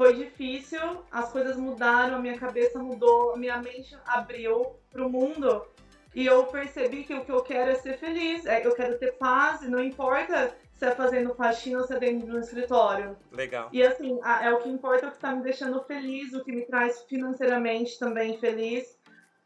foi 0.00 0.14
difícil, 0.14 0.80
as 1.12 1.30
coisas 1.30 1.58
mudaram, 1.58 2.16
a 2.16 2.18
minha 2.18 2.38
cabeça 2.38 2.78
mudou, 2.78 3.34
a 3.34 3.36
minha 3.36 3.58
mente 3.58 3.94
abriu 4.06 4.74
para 4.90 5.06
o 5.06 5.10
mundo 5.10 5.66
e 6.14 6.24
eu 6.24 6.46
percebi 6.46 7.04
que 7.04 7.12
o 7.12 7.22
que 7.22 7.30
eu 7.30 7.42
quero 7.42 7.72
é 7.72 7.74
ser 7.74 7.98
feliz, 7.98 8.46
é, 8.46 8.66
eu 8.66 8.74
quero 8.74 8.98
ter 8.98 9.12
paz, 9.18 9.60
não 9.68 9.78
importa 9.78 10.56
se 10.72 10.86
é 10.86 10.92
fazendo 10.92 11.34
faxina 11.34 11.80
ou 11.80 11.86
se 11.86 11.92
é 11.92 11.98
dentro 11.98 12.26
de 12.26 12.34
um 12.34 12.40
escritório. 12.40 13.14
Legal. 13.30 13.68
E 13.74 13.82
assim, 13.82 14.18
é 14.42 14.50
o 14.50 14.62
que 14.62 14.70
importa, 14.70 15.04
é 15.04 15.08
o 15.08 15.10
que 15.10 15.18
está 15.18 15.32
me 15.32 15.42
deixando 15.42 15.82
feliz, 15.82 16.32
o 16.32 16.42
que 16.42 16.50
me 16.50 16.62
traz 16.62 17.02
financeiramente 17.02 17.98
também 17.98 18.38
feliz. 18.38 18.98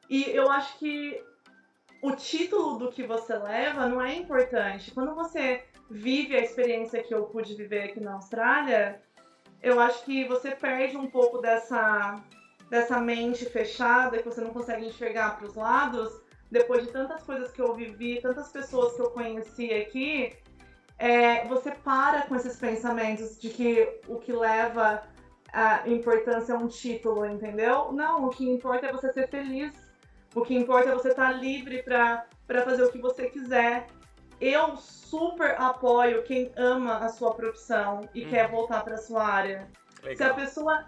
E 0.08 0.30
eu 0.30 0.48
acho 0.48 0.78
que 0.78 1.20
o 2.00 2.12
título 2.12 2.78
do 2.78 2.92
que 2.92 3.02
você 3.02 3.36
leva 3.36 3.88
não 3.88 4.00
é 4.00 4.14
importante. 4.14 4.92
Quando 4.92 5.16
você 5.16 5.64
vive 5.90 6.36
a 6.36 6.40
experiência 6.40 7.02
que 7.02 7.12
eu 7.12 7.24
pude 7.24 7.56
viver 7.56 7.90
aqui 7.90 7.98
na 7.98 8.12
Austrália, 8.12 9.02
eu 9.64 9.80
acho 9.80 10.04
que 10.04 10.28
você 10.28 10.50
perde 10.50 10.96
um 10.96 11.08
pouco 11.08 11.38
dessa, 11.38 12.22
dessa 12.68 13.00
mente 13.00 13.46
fechada, 13.46 14.18
que 14.18 14.28
você 14.28 14.42
não 14.42 14.50
consegue 14.50 14.86
enxergar 14.86 15.38
para 15.38 15.46
os 15.46 15.54
lados. 15.54 16.12
Depois 16.50 16.84
de 16.84 16.92
tantas 16.92 17.22
coisas 17.22 17.50
que 17.50 17.62
eu 17.62 17.74
vivi, 17.74 18.20
tantas 18.20 18.52
pessoas 18.52 18.94
que 18.94 19.00
eu 19.00 19.10
conheci 19.10 19.72
aqui, 19.72 20.36
é, 20.98 21.48
você 21.48 21.70
para 21.70 22.22
com 22.22 22.36
esses 22.36 22.56
pensamentos 22.58 23.40
de 23.40 23.48
que 23.48 24.00
o 24.06 24.18
que 24.18 24.32
leva 24.32 25.02
a 25.50 25.88
importância 25.88 26.52
é 26.52 26.56
um 26.56 26.68
título, 26.68 27.24
entendeu? 27.24 27.90
Não, 27.90 28.26
o 28.26 28.30
que 28.30 28.48
importa 28.48 28.86
é 28.86 28.92
você 28.92 29.12
ser 29.12 29.28
feliz. 29.28 29.72
O 30.34 30.42
que 30.42 30.54
importa 30.54 30.90
é 30.90 30.94
você 30.94 31.08
estar 31.08 31.32
tá 31.32 31.38
livre 31.38 31.82
para 31.82 32.26
fazer 32.64 32.82
o 32.82 32.92
que 32.92 32.98
você 32.98 33.30
quiser 33.30 33.86
eu 34.48 34.76
super 34.76 35.60
apoio 35.60 36.22
quem 36.24 36.52
ama 36.56 36.98
a 36.98 37.08
sua 37.08 37.32
profissão 37.34 38.08
e 38.14 38.24
hum. 38.24 38.28
quer 38.28 38.50
voltar 38.50 38.84
para 38.84 38.96
sua 38.96 39.24
área. 39.24 39.68
Legal. 40.02 40.16
Se 40.16 40.22
a 40.24 40.34
pessoa 40.34 40.86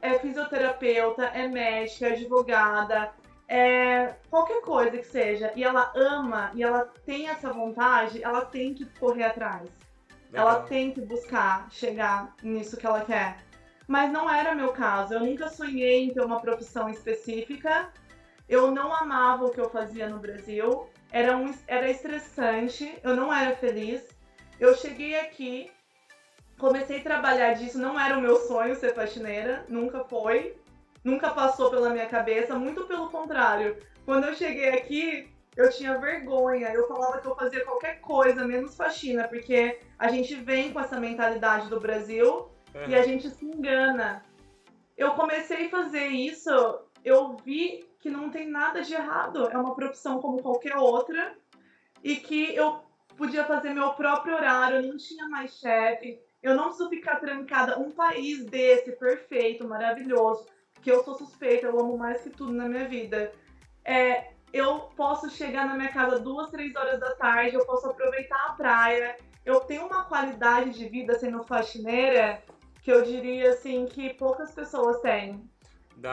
é 0.00 0.18
fisioterapeuta, 0.18 1.24
é 1.26 1.48
médica, 1.48 2.08
é 2.08 2.12
advogada, 2.12 3.10
é 3.48 4.14
qualquer 4.28 4.60
coisa 4.60 4.98
que 4.98 5.06
seja, 5.06 5.50
e 5.56 5.64
ela 5.64 5.90
ama 5.96 6.50
e 6.54 6.62
ela 6.62 6.84
tem 7.06 7.28
essa 7.28 7.52
vontade, 7.52 8.22
ela 8.22 8.44
tem 8.44 8.74
que 8.74 8.84
correr 8.98 9.24
atrás. 9.24 9.70
Legal. 10.30 10.48
Ela 10.48 10.62
tem 10.64 10.92
que 10.92 11.00
buscar 11.00 11.66
chegar 11.70 12.34
nisso 12.42 12.76
que 12.76 12.86
ela 12.86 13.00
quer. 13.04 13.38
mas 13.86 14.12
não 14.12 14.28
era 14.30 14.54
meu 14.54 14.72
caso. 14.72 15.14
Eu 15.14 15.20
nunca 15.20 15.48
sonhei 15.48 16.04
em 16.04 16.12
ter 16.12 16.20
uma 16.20 16.40
profissão 16.40 16.90
específica. 16.90 17.90
Eu 18.46 18.70
não 18.70 18.94
amava 18.94 19.46
o 19.46 19.50
que 19.50 19.58
eu 19.58 19.70
fazia 19.70 20.06
no 20.08 20.18
Brasil. 20.18 20.90
Era, 21.10 21.36
um, 21.36 21.54
era 21.66 21.90
estressante, 21.90 22.98
eu 23.02 23.16
não 23.16 23.32
era 23.32 23.56
feliz. 23.56 24.06
Eu 24.60 24.74
cheguei 24.76 25.18
aqui, 25.18 25.70
comecei 26.58 26.98
a 26.98 27.02
trabalhar 27.02 27.54
disso, 27.54 27.78
não 27.78 27.98
era 27.98 28.18
o 28.18 28.20
meu 28.20 28.36
sonho 28.36 28.74
ser 28.76 28.94
faxineira, 28.94 29.64
nunca 29.68 30.04
foi, 30.04 30.56
nunca 31.02 31.30
passou 31.30 31.70
pela 31.70 31.90
minha 31.90 32.06
cabeça, 32.06 32.58
muito 32.58 32.84
pelo 32.86 33.08
contrário. 33.10 33.76
Quando 34.04 34.24
eu 34.24 34.34
cheguei 34.34 34.70
aqui, 34.70 35.30
eu 35.56 35.70
tinha 35.70 35.98
vergonha, 35.98 36.68
eu 36.68 36.86
falava 36.86 37.20
que 37.20 37.26
eu 37.26 37.34
fazia 37.34 37.64
qualquer 37.64 38.00
coisa, 38.00 38.46
menos 38.46 38.76
faxina, 38.76 39.26
porque 39.26 39.80
a 39.98 40.08
gente 40.08 40.34
vem 40.34 40.72
com 40.72 40.80
essa 40.80 41.00
mentalidade 41.00 41.68
do 41.68 41.80
Brasil 41.80 42.48
e 42.86 42.94
a 42.94 43.02
gente 43.02 43.28
se 43.30 43.44
engana. 43.44 44.22
Eu 44.96 45.12
comecei 45.12 45.66
a 45.66 45.70
fazer 45.70 46.06
isso, 46.06 46.50
eu 47.04 47.36
vi 47.44 47.87
que 47.98 48.08
não 48.08 48.30
tem 48.30 48.48
nada 48.48 48.82
de 48.82 48.94
errado, 48.94 49.48
é 49.48 49.58
uma 49.58 49.74
profissão 49.74 50.20
como 50.20 50.42
qualquer 50.42 50.76
outra, 50.76 51.36
e 52.02 52.16
que 52.16 52.54
eu 52.54 52.80
podia 53.16 53.44
fazer 53.44 53.74
meu 53.74 53.92
próprio 53.94 54.34
horário, 54.34 54.86
não 54.86 54.96
tinha 54.96 55.28
mais 55.28 55.58
chefe, 55.58 56.20
eu 56.42 56.54
não 56.54 56.66
preciso 56.66 56.88
ficar 56.88 57.16
trancada. 57.16 57.78
Um 57.78 57.90
país 57.90 58.44
desse, 58.44 58.92
perfeito, 58.92 59.66
maravilhoso, 59.66 60.46
que 60.80 60.90
eu 60.90 61.02
sou 61.02 61.16
suspeita, 61.16 61.66
eu 61.66 61.78
amo 61.80 61.98
mais 61.98 62.22
que 62.22 62.30
tudo 62.30 62.52
na 62.52 62.68
minha 62.68 62.88
vida. 62.88 63.32
É, 63.84 64.32
eu 64.52 64.90
posso 64.96 65.28
chegar 65.28 65.66
na 65.66 65.74
minha 65.74 65.92
casa 65.92 66.20
duas, 66.20 66.50
três 66.50 66.74
horas 66.76 67.00
da 67.00 67.14
tarde, 67.16 67.56
eu 67.56 67.66
posso 67.66 67.88
aproveitar 67.88 68.46
a 68.46 68.52
praia. 68.52 69.16
Eu 69.44 69.60
tenho 69.60 69.86
uma 69.86 70.04
qualidade 70.04 70.70
de 70.70 70.88
vida 70.88 71.18
sendo 71.18 71.42
faxineira 71.42 72.42
que 72.82 72.92
eu 72.92 73.02
diria 73.02 73.50
assim 73.50 73.86
que 73.86 74.14
poucas 74.14 74.52
pessoas 74.52 75.00
têm 75.00 75.42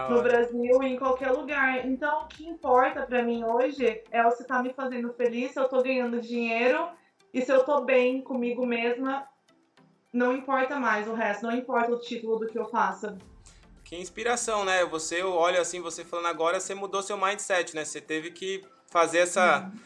no 0.09 0.21
Brasil 0.21 0.83
e 0.83 0.87
em 0.87 0.97
qualquer 0.97 1.31
lugar. 1.31 1.85
Então, 1.85 2.23
o 2.23 2.27
que 2.27 2.45
importa 2.45 3.03
para 3.03 3.23
mim 3.23 3.43
hoje 3.43 4.03
é 4.11 4.29
se 4.31 4.45
tá 4.45 4.61
me 4.61 4.73
fazendo 4.73 5.13
feliz, 5.13 5.51
se 5.51 5.59
eu 5.59 5.67
tô 5.67 5.81
ganhando 5.81 6.19
dinheiro 6.19 6.89
e 7.33 7.41
se 7.41 7.51
eu 7.51 7.63
tô 7.63 7.81
bem 7.81 8.21
comigo 8.21 8.65
mesma. 8.65 9.27
Não 10.11 10.33
importa 10.33 10.79
mais 10.79 11.07
o 11.07 11.13
resto, 11.13 11.45
não 11.45 11.53
importa 11.53 11.91
o 11.91 11.99
título 11.99 12.39
do 12.39 12.47
que 12.47 12.57
eu 12.57 12.65
faça. 12.65 13.17
Que 13.83 13.97
inspiração, 13.97 14.65
né? 14.65 14.83
Você 14.85 15.21
olha 15.21 15.61
assim, 15.61 15.81
você 15.81 16.03
falando 16.03 16.27
agora, 16.27 16.59
você 16.59 16.73
mudou 16.73 17.03
seu 17.03 17.17
mindset, 17.17 17.75
né? 17.75 17.85
Você 17.85 18.01
teve 18.01 18.31
que 18.31 18.63
fazer 18.87 19.19
essa, 19.19 19.69
hum. 19.73 19.79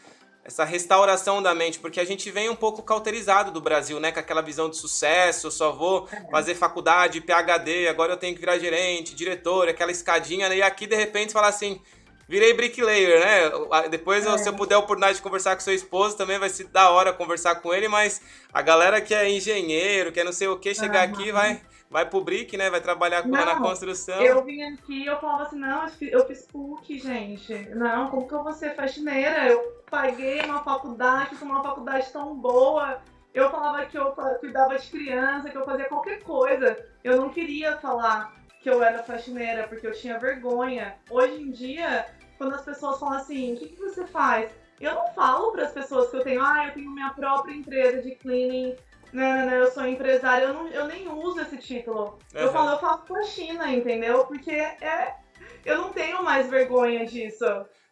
Essa 0.50 0.64
restauração 0.64 1.40
da 1.40 1.54
mente, 1.54 1.78
porque 1.78 2.00
a 2.00 2.04
gente 2.04 2.30
vem 2.30 2.48
um 2.48 2.56
pouco 2.56 2.82
cauterizado 2.82 3.52
do 3.52 3.60
Brasil, 3.60 4.00
né? 4.00 4.10
Com 4.10 4.18
aquela 4.18 4.42
visão 4.42 4.68
de 4.68 4.76
sucesso, 4.76 5.46
eu 5.46 5.50
só 5.50 5.72
vou 5.72 6.08
é. 6.12 6.28
fazer 6.30 6.54
faculdade, 6.56 7.20
PhD, 7.20 7.88
agora 7.88 8.12
eu 8.12 8.16
tenho 8.16 8.34
que 8.34 8.40
virar 8.40 8.58
gerente, 8.58 9.14
diretor, 9.14 9.68
aquela 9.68 9.92
escadinha, 9.92 10.48
né? 10.48 10.56
E 10.56 10.62
aqui, 10.62 10.86
de 10.86 10.96
repente, 10.96 11.32
falar 11.32 11.48
assim, 11.48 11.80
virei 12.28 12.52
bricklayer, 12.52 13.20
né? 13.20 13.88
Depois, 13.90 14.26
é. 14.26 14.38
se 14.38 14.48
eu 14.48 14.54
puder 14.54 14.74
a 14.74 14.78
oportunidade 14.78 15.16
de 15.16 15.22
conversar 15.22 15.54
com 15.54 15.62
seu 15.62 15.74
esposo, 15.74 16.16
também 16.16 16.38
vai 16.38 16.50
ser 16.50 16.64
da 16.64 16.90
hora 16.90 17.12
conversar 17.12 17.54
com 17.56 17.72
ele, 17.72 17.86
mas 17.86 18.20
a 18.52 18.60
galera 18.60 19.00
que 19.00 19.14
é 19.14 19.30
engenheiro, 19.30 20.10
que 20.10 20.18
é 20.18 20.24
não 20.24 20.32
sei 20.32 20.48
o 20.48 20.58
que, 20.58 20.74
chegar 20.74 21.04
aqui 21.04 21.30
vai 21.30 21.60
vai 21.90 22.08
pro 22.08 22.22
brick, 22.22 22.56
né? 22.56 22.70
Vai 22.70 22.80
trabalhar 22.80 23.22
com, 23.22 23.28
não, 23.28 23.44
na 23.44 23.56
construção. 23.56 24.22
Eu 24.22 24.44
vim 24.44 24.62
aqui 24.62 25.04
eu 25.04 25.18
falava 25.18 25.42
assim, 25.42 25.58
não, 25.58 25.86
eu 26.00 26.26
fiz 26.26 26.46
PUC, 26.46 26.98
gente. 27.00 27.52
Não, 27.70 28.08
como 28.08 28.28
que 28.28 28.32
eu 28.32 28.44
vou 28.44 28.52
ser 28.52 28.76
faxineira? 28.76 29.48
Eu 29.48 29.82
paguei 29.90 30.40
uma 30.42 30.62
faculdade, 30.62 31.30
fiz 31.30 31.42
uma 31.42 31.62
faculdade 31.62 32.10
tão 32.12 32.36
boa. 32.36 33.02
Eu 33.34 33.50
falava 33.50 33.84
que 33.86 33.98
eu 33.98 34.12
cuidava 34.38 34.78
de 34.78 34.88
criança, 34.88 35.50
que 35.50 35.58
eu 35.58 35.64
fazia 35.64 35.86
qualquer 35.86 36.22
coisa. 36.22 36.76
Eu 37.02 37.16
não 37.16 37.30
queria 37.30 37.76
falar 37.78 38.34
que 38.62 38.70
eu 38.70 38.82
era 38.82 39.02
faxineira, 39.02 39.66
porque 39.66 39.86
eu 39.86 39.92
tinha 39.92 40.18
vergonha. 40.18 40.96
Hoje 41.08 41.42
em 41.42 41.50
dia, 41.50 42.06
quando 42.38 42.54
as 42.54 42.62
pessoas 42.62 42.98
falam 43.00 43.16
assim, 43.16 43.54
o 43.54 43.56
que, 43.56 43.68
que 43.68 43.80
você 43.80 44.06
faz? 44.06 44.50
Eu 44.80 44.94
não 44.94 45.08
falo 45.08 45.52
para 45.52 45.64
as 45.64 45.72
pessoas 45.72 46.10
que 46.10 46.16
eu 46.16 46.22
tenho, 46.22 46.42
ah, 46.42 46.66
eu 46.66 46.72
tenho 46.72 46.90
minha 46.90 47.10
própria 47.10 47.54
empresa 47.54 48.00
de 48.02 48.14
cleaning, 48.14 48.76
não, 49.12 49.36
não, 49.36 49.46
não, 49.46 49.54
eu 49.54 49.70
sou 49.72 49.86
empresária, 49.86 50.46
eu, 50.46 50.54
não, 50.54 50.68
eu 50.68 50.86
nem 50.86 51.08
uso 51.08 51.40
esse 51.40 51.56
título. 51.58 52.18
Uhum. 52.34 52.40
Eu 52.40 52.52
falo, 52.52 52.70
eu 52.70 52.78
faço 52.78 53.14
a 53.14 53.22
China, 53.22 53.72
entendeu? 53.72 54.24
Porque 54.26 54.50
é, 54.50 55.16
eu 55.64 55.78
não 55.78 55.92
tenho 55.92 56.22
mais 56.22 56.48
vergonha 56.48 57.04
disso. 57.06 57.44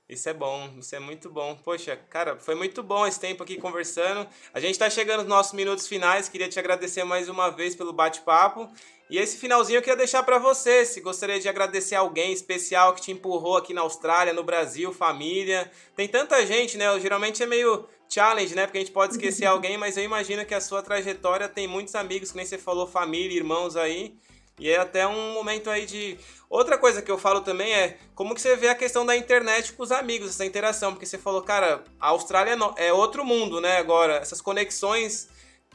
Isso 0.08 0.26
é 0.26 0.32
bom, 0.32 0.70
isso 0.78 0.96
é 0.96 0.98
muito 0.98 1.28
bom. 1.28 1.54
Poxa, 1.56 1.94
cara, 2.08 2.38
foi 2.38 2.54
muito 2.54 2.82
bom 2.82 3.06
esse 3.06 3.20
tempo 3.20 3.42
aqui 3.42 3.58
conversando. 3.58 4.26
A 4.54 4.60
gente 4.60 4.70
está 4.72 4.88
chegando 4.88 5.20
nos 5.20 5.28
nossos 5.28 5.52
minutos 5.52 5.86
finais. 5.86 6.30
Queria 6.30 6.48
te 6.48 6.58
agradecer 6.58 7.04
mais 7.04 7.28
uma 7.28 7.50
vez 7.50 7.76
pelo 7.76 7.92
bate-papo. 7.92 8.72
E 9.10 9.18
esse 9.18 9.36
finalzinho 9.36 9.76
eu 9.76 9.82
queria 9.82 9.98
deixar 9.98 10.22
para 10.22 10.38
você. 10.38 10.86
Se 10.86 11.02
gostaria 11.02 11.38
de 11.38 11.46
agradecer 11.46 11.94
alguém 11.94 12.32
especial 12.32 12.94
que 12.94 13.02
te 13.02 13.12
empurrou 13.12 13.58
aqui 13.58 13.74
na 13.74 13.82
Austrália, 13.82 14.32
no 14.32 14.42
Brasil, 14.42 14.94
família. 14.94 15.70
Tem 15.94 16.08
tanta 16.08 16.44
gente, 16.46 16.78
né? 16.78 16.98
Geralmente 17.00 17.42
é 17.42 17.46
meio 17.46 17.86
challenge, 18.08 18.54
né? 18.54 18.66
Porque 18.66 18.78
a 18.78 18.80
gente 18.80 18.92
pode 18.92 19.12
esquecer 19.12 19.44
alguém, 19.46 19.76
mas 19.76 19.96
eu 19.96 20.04
imagino 20.04 20.44
que 20.44 20.54
a 20.54 20.60
sua 20.60 20.82
trajetória 20.82 21.48
tem 21.48 21.66
muitos 21.66 21.94
amigos, 21.94 22.30
que 22.30 22.36
nem 22.36 22.46
você 22.46 22.58
falou, 22.58 22.86
família, 22.86 23.36
irmãos 23.36 23.76
aí. 23.76 24.14
E 24.58 24.68
é 24.68 24.76
até 24.76 25.06
um 25.06 25.32
momento 25.32 25.70
aí 25.70 25.86
de. 25.86 26.18
Outra 26.50 26.76
coisa 26.78 27.00
que 27.00 27.10
eu 27.10 27.18
falo 27.18 27.42
também 27.42 27.72
é 27.72 27.98
como 28.14 28.34
que 28.34 28.40
você 28.40 28.56
vê 28.56 28.68
a 28.68 28.74
questão 28.74 29.04
da 29.04 29.16
internet 29.16 29.72
com 29.74 29.82
os 29.82 29.92
amigos, 29.92 30.30
essa 30.30 30.44
interação, 30.44 30.92
porque 30.92 31.06
você 31.06 31.18
falou, 31.18 31.42
cara, 31.42 31.84
a 32.00 32.08
Austrália 32.08 32.56
é 32.76 32.92
outro 32.92 33.24
mundo, 33.24 33.60
né? 33.60 33.76
Agora, 33.76 34.14
essas 34.14 34.40
conexões. 34.40 35.28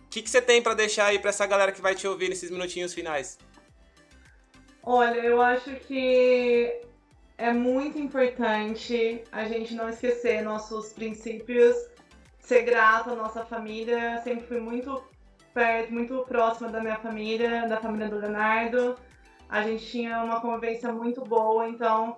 O 0.06 0.10
que, 0.13 0.22
que 0.22 0.30
você 0.30 0.41
tem 0.41 0.62
para 0.62 0.76
deixar 0.76 1.08
aí 1.08 1.17
para 1.17 1.30
essa 1.30 1.46
galera 1.46 1.72
que 1.72 1.82
vai 1.82 1.96
te 1.96 2.08
ouvir 2.08 2.30
nesses 2.30 2.52
minutinhos 2.52 2.93
finais? 2.93 3.38
Olha, 4.84 5.19
eu 5.22 5.41
acho 5.41 5.74
que 5.88 6.82
é 7.38 7.52
muito 7.52 7.98
importante 7.98 9.24
a 9.32 9.46
gente 9.46 9.74
não 9.74 9.89
esquecer 9.89 10.43
nossos 10.43 10.93
princípios, 10.93 11.76
ser 12.43 12.63
grato 12.63 13.10
à 13.10 13.15
nossa 13.15 13.43
família. 13.43 14.21
Sempre 14.21 14.45
fui 14.45 14.60
muito 14.60 15.03
perto, 15.53 15.91
muito 15.91 16.23
próxima 16.27 16.69
da 16.69 16.82
minha 16.82 16.97
família, 16.97 17.67
da 17.67 17.77
família 17.77 18.10
do 18.10 18.19
Leonardo. 18.19 18.95
A 19.49 19.62
gente 19.62 19.86
tinha 19.86 20.23
uma 20.23 20.41
convivência 20.41 20.91
muito 20.91 21.23
boa, 21.23 21.67
então 21.67 22.17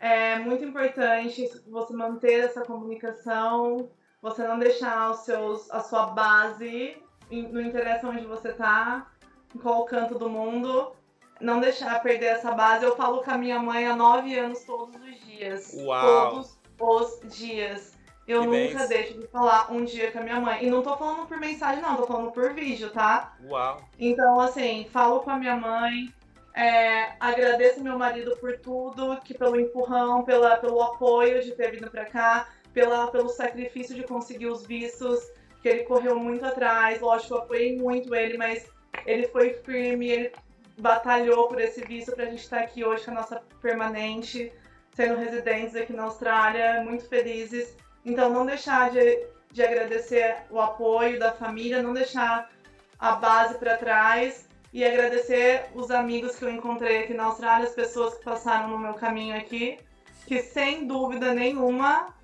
é 0.00 0.38
muito 0.38 0.64
importante 0.64 1.48
você 1.68 1.92
manter 1.92 2.44
essa 2.44 2.62
comunicação, 2.62 3.90
você 4.22 4.46
não 4.46 4.58
deixar 4.58 5.10
os 5.10 5.20
seus, 5.20 5.70
a 5.70 5.80
sua 5.80 6.06
base, 6.06 6.96
não 7.30 7.60
interessa 7.60 8.08
onde 8.08 8.24
você 8.26 8.50
está, 8.50 9.08
em 9.54 9.58
qual 9.58 9.84
canto 9.84 10.16
do 10.16 10.30
mundo, 10.30 10.92
não 11.40 11.60
deixar 11.60 12.00
perder 12.02 12.26
essa 12.26 12.52
base. 12.52 12.84
Eu 12.84 12.96
falo 12.96 13.22
com 13.22 13.30
a 13.30 13.38
minha 13.38 13.58
mãe 13.58 13.86
há 13.86 13.96
nove 13.96 14.38
anos 14.38 14.64
todos 14.64 14.94
os 14.94 15.20
dias. 15.26 15.74
Uau. 15.74 16.44
Todos 16.76 17.22
os 17.24 17.36
dias. 17.36 17.97
Eu 18.28 18.42
que 18.42 18.46
nunca 18.46 18.78
bem. 18.80 18.88
deixo 18.88 19.14
de 19.18 19.26
falar 19.28 19.72
um 19.72 19.84
dia 19.84 20.12
com 20.12 20.18
a 20.18 20.22
minha 20.22 20.38
mãe. 20.38 20.62
E 20.62 20.70
não 20.70 20.82
tô 20.82 20.94
falando 20.98 21.26
por 21.26 21.38
mensagem, 21.38 21.80
não, 21.80 21.96
tô 21.96 22.06
falando 22.06 22.30
por 22.30 22.52
vídeo, 22.52 22.90
tá? 22.90 23.34
Uau. 23.42 23.80
Então, 23.98 24.38
assim, 24.38 24.86
falo 24.92 25.20
com 25.20 25.30
a 25.30 25.38
minha 25.38 25.56
mãe. 25.56 26.12
É, 26.54 27.12
agradeço 27.18 27.82
meu 27.82 27.98
marido 27.98 28.36
por 28.36 28.58
tudo, 28.58 29.18
que 29.24 29.32
pelo 29.32 29.58
empurrão, 29.58 30.24
pela, 30.24 30.58
pelo 30.58 30.82
apoio 30.82 31.42
de 31.42 31.52
ter 31.52 31.70
vindo 31.70 31.90
pra 31.90 32.04
cá, 32.04 32.48
pela, 32.74 33.06
pelo 33.06 33.30
sacrifício 33.30 33.94
de 33.94 34.02
conseguir 34.02 34.48
os 34.48 34.66
vistos, 34.66 35.20
que 35.62 35.68
ele 35.68 35.84
correu 35.84 36.18
muito 36.18 36.44
atrás. 36.44 37.00
Lógico, 37.00 37.34
eu 37.34 37.38
apoiei 37.38 37.78
muito 37.78 38.14
ele, 38.14 38.36
mas 38.36 38.66
ele 39.06 39.28
foi 39.28 39.54
firme, 39.54 40.08
ele 40.08 40.32
batalhou 40.78 41.48
por 41.48 41.60
esse 41.60 41.80
visto 41.80 42.12
pra 42.12 42.26
gente 42.26 42.42
estar 42.42 42.60
aqui 42.60 42.84
hoje 42.84 43.04
com 43.04 43.12
a 43.12 43.14
nossa 43.14 43.42
permanente, 43.62 44.52
sendo 44.94 45.16
residentes 45.16 45.74
aqui 45.74 45.92
na 45.94 46.04
Austrália, 46.04 46.82
muito 46.82 47.08
felizes. 47.08 47.74
Então, 48.08 48.30
não 48.30 48.46
deixar 48.46 48.90
de, 48.90 49.26
de 49.52 49.62
agradecer 49.62 50.38
o 50.50 50.58
apoio 50.58 51.18
da 51.18 51.30
família, 51.30 51.82
não 51.82 51.92
deixar 51.92 52.50
a 52.98 53.12
base 53.12 53.58
para 53.58 53.76
trás 53.76 54.48
e 54.72 54.82
agradecer 54.82 55.66
os 55.74 55.90
amigos 55.90 56.36
que 56.36 56.44
eu 56.46 56.50
encontrei 56.50 57.04
aqui 57.04 57.12
na 57.12 57.24
Austrália, 57.24 57.68
as 57.68 57.74
pessoas 57.74 58.14
que 58.14 58.24
passaram 58.24 58.68
no 58.68 58.78
meu 58.78 58.94
caminho 58.94 59.36
aqui, 59.36 59.78
que 60.26 60.40
sem 60.40 60.86
dúvida 60.86 61.34
nenhuma 61.34 62.14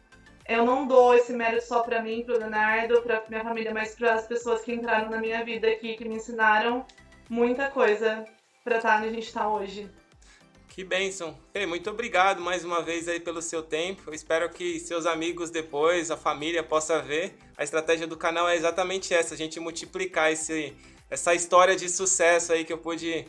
eu 0.48 0.64
não 0.64 0.86
dou 0.86 1.14
esse 1.14 1.34
mérito 1.34 1.66
só 1.66 1.80
para 1.80 2.00
mim, 2.00 2.22
para 2.24 2.34
o 2.34 2.38
Leonardo, 2.38 3.02
para 3.02 3.22
minha 3.28 3.44
família, 3.44 3.72
mas 3.72 3.94
para 3.94 4.14
as 4.14 4.26
pessoas 4.26 4.62
que 4.62 4.72
entraram 4.72 5.10
na 5.10 5.18
minha 5.18 5.44
vida 5.44 5.68
aqui, 5.68 5.96
que 5.96 6.08
me 6.08 6.16
ensinaram 6.16 6.86
muita 7.28 7.70
coisa 7.70 8.24
para 8.62 8.76
estar 8.76 8.98
onde 8.98 9.08
a 9.08 9.12
gente 9.12 9.26
está 9.26 9.46
hoje. 9.48 9.90
Que 10.74 10.82
bênção. 10.82 11.38
Muito 11.68 11.88
obrigado 11.88 12.40
mais 12.40 12.64
uma 12.64 12.82
vez 12.82 13.06
aí 13.06 13.20
pelo 13.20 13.40
seu 13.40 13.62
tempo. 13.62 14.02
Eu 14.08 14.12
espero 14.12 14.50
que 14.50 14.80
seus 14.80 15.06
amigos 15.06 15.48
depois, 15.48 16.10
a 16.10 16.16
família, 16.16 16.64
possa 16.64 17.00
ver. 17.00 17.38
A 17.56 17.62
estratégia 17.62 18.08
do 18.08 18.16
canal 18.16 18.48
é 18.48 18.56
exatamente 18.56 19.14
essa, 19.14 19.34
a 19.34 19.36
gente 19.36 19.60
multiplicar 19.60 20.32
esse, 20.32 20.74
essa 21.08 21.32
história 21.32 21.76
de 21.76 21.88
sucesso 21.88 22.52
aí 22.52 22.64
que 22.64 22.72
eu 22.72 22.78
pude 22.78 23.24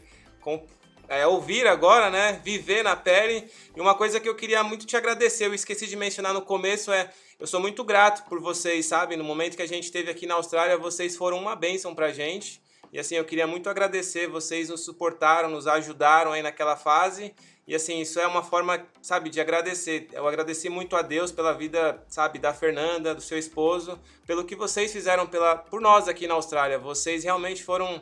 é, 1.08 1.28
ouvir 1.28 1.68
agora, 1.68 2.10
né? 2.10 2.42
Viver 2.44 2.84
na 2.84 2.96
pele. 2.96 3.48
E 3.76 3.80
uma 3.80 3.94
coisa 3.94 4.20
que 4.20 4.28
eu 4.28 4.34
queria 4.34 4.64
muito 4.64 4.88
te 4.88 4.98
agradecer, 4.98 5.46
eu 5.46 5.54
esqueci 5.54 5.86
de 5.86 5.96
mencionar 5.96 6.34
no 6.34 6.42
começo, 6.42 6.92
é 6.92 7.12
eu 7.40 7.46
sou 7.46 7.60
muito 7.60 7.84
grato 7.84 8.28
por 8.28 8.42
vocês, 8.42 8.88
sabe? 8.88 9.16
No 9.16 9.24
momento 9.24 9.56
que 9.56 9.62
a 9.62 9.68
gente 9.68 9.84
esteve 9.84 10.10
aqui 10.10 10.26
na 10.26 10.34
Austrália, 10.34 10.80
vocês 10.80 11.16
foram 11.16 11.38
uma 11.38 11.56
bênção 11.56 11.94
pra 11.94 12.12
gente. 12.12 12.60
E 12.96 13.00
assim, 13.00 13.16
eu 13.16 13.26
queria 13.26 13.46
muito 13.46 13.70
agradecer, 13.70 14.26
vocês 14.26 14.70
nos 14.70 14.86
suportaram, 14.86 15.50
nos 15.50 15.68
ajudaram 15.68 16.32
aí 16.32 16.42
naquela 16.42 16.78
fase. 16.78 17.36
E 17.68 17.76
assim, 17.76 18.00
isso 18.00 18.22
é 18.22 18.26
uma 18.26 18.42
forma, 18.42 18.88
sabe, 19.02 19.30
de 19.30 19.42
agradecer. 19.42 20.08
Eu 20.14 20.26
agradeci 20.26 20.70
muito 20.70 20.96
a 20.96 21.02
Deus 21.02 21.30
pela 21.30 21.52
vida, 21.52 22.02
sabe, 22.08 22.40
da 22.40 22.54
Fernanda, 22.54 23.14
do 23.14 23.20
seu 23.20 23.38
esposo, 23.38 24.00
pelo 24.26 24.46
que 24.46 24.56
vocês 24.56 24.94
fizeram 24.94 25.28
pela, 25.28 25.58
por 25.58 25.82
nós 25.82 26.08
aqui 26.08 26.26
na 26.26 26.36
Austrália. 26.36 26.80
Vocês 26.80 27.26
realmente 27.26 27.66
foram 27.66 28.02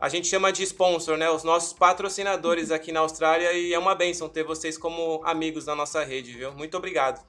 a 0.00 0.08
gente 0.08 0.26
chama 0.26 0.52
de 0.52 0.64
sponsor, 0.64 1.16
né? 1.16 1.30
Os 1.30 1.44
nossos 1.44 1.72
patrocinadores 1.72 2.72
aqui 2.74 2.90
na 2.90 2.98
Austrália 2.98 3.52
e 3.52 3.72
é 3.72 3.78
uma 3.78 3.94
benção 3.94 4.28
ter 4.28 4.42
vocês 4.42 4.76
como 4.76 5.22
amigos 5.24 5.64
na 5.64 5.76
nossa 5.76 6.02
rede, 6.02 6.32
viu? 6.32 6.52
Muito 6.54 6.76
obrigado. 6.76 7.24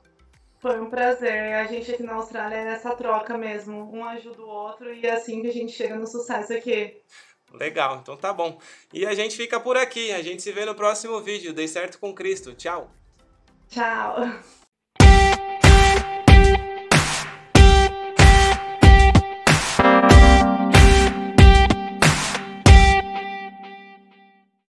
Foi 0.66 0.82
um 0.82 0.89
prazer. 0.89 1.53
A 1.53 1.68
gente 1.68 1.91
aqui 1.91 2.01
na 2.01 2.16
Austrália 2.16 2.55
é 2.55 2.66
nessa 2.66 2.95
troca 2.95 3.38
mesmo. 3.38 3.88
Um 3.93 4.03
ajuda 4.03 4.41
o 4.41 4.47
outro 4.47 4.91
e 4.91 5.05
é 5.05 5.11
assim 5.11 5.39
que 5.39 5.47
a 5.47 5.53
gente 5.53 5.72
chega 5.72 5.95
no 5.95 6.07
sucesso 6.07 6.53
aqui. 6.53 7.03
Legal, 7.53 7.99
então 8.01 8.18
tá 8.18 8.34
bom. 8.34 8.59
E 8.91 9.05
a 9.05 9.13
gente 9.13 9.38
fica 9.38 9.59
por 9.59 9.78
aqui. 9.78 10.11
A 10.11 10.24
gente 10.24 10.41
se 10.41 10.51
vê 10.51 10.66
no 10.66 10.74
próximo 10.74 11.22
vídeo. 11.22 11.53
Dei 11.53 11.68
certo 11.68 11.99
com 11.99 12.16
Cristo. 12.16 12.55
Tchau. 12.55 12.89
Tchau. 13.70 14.16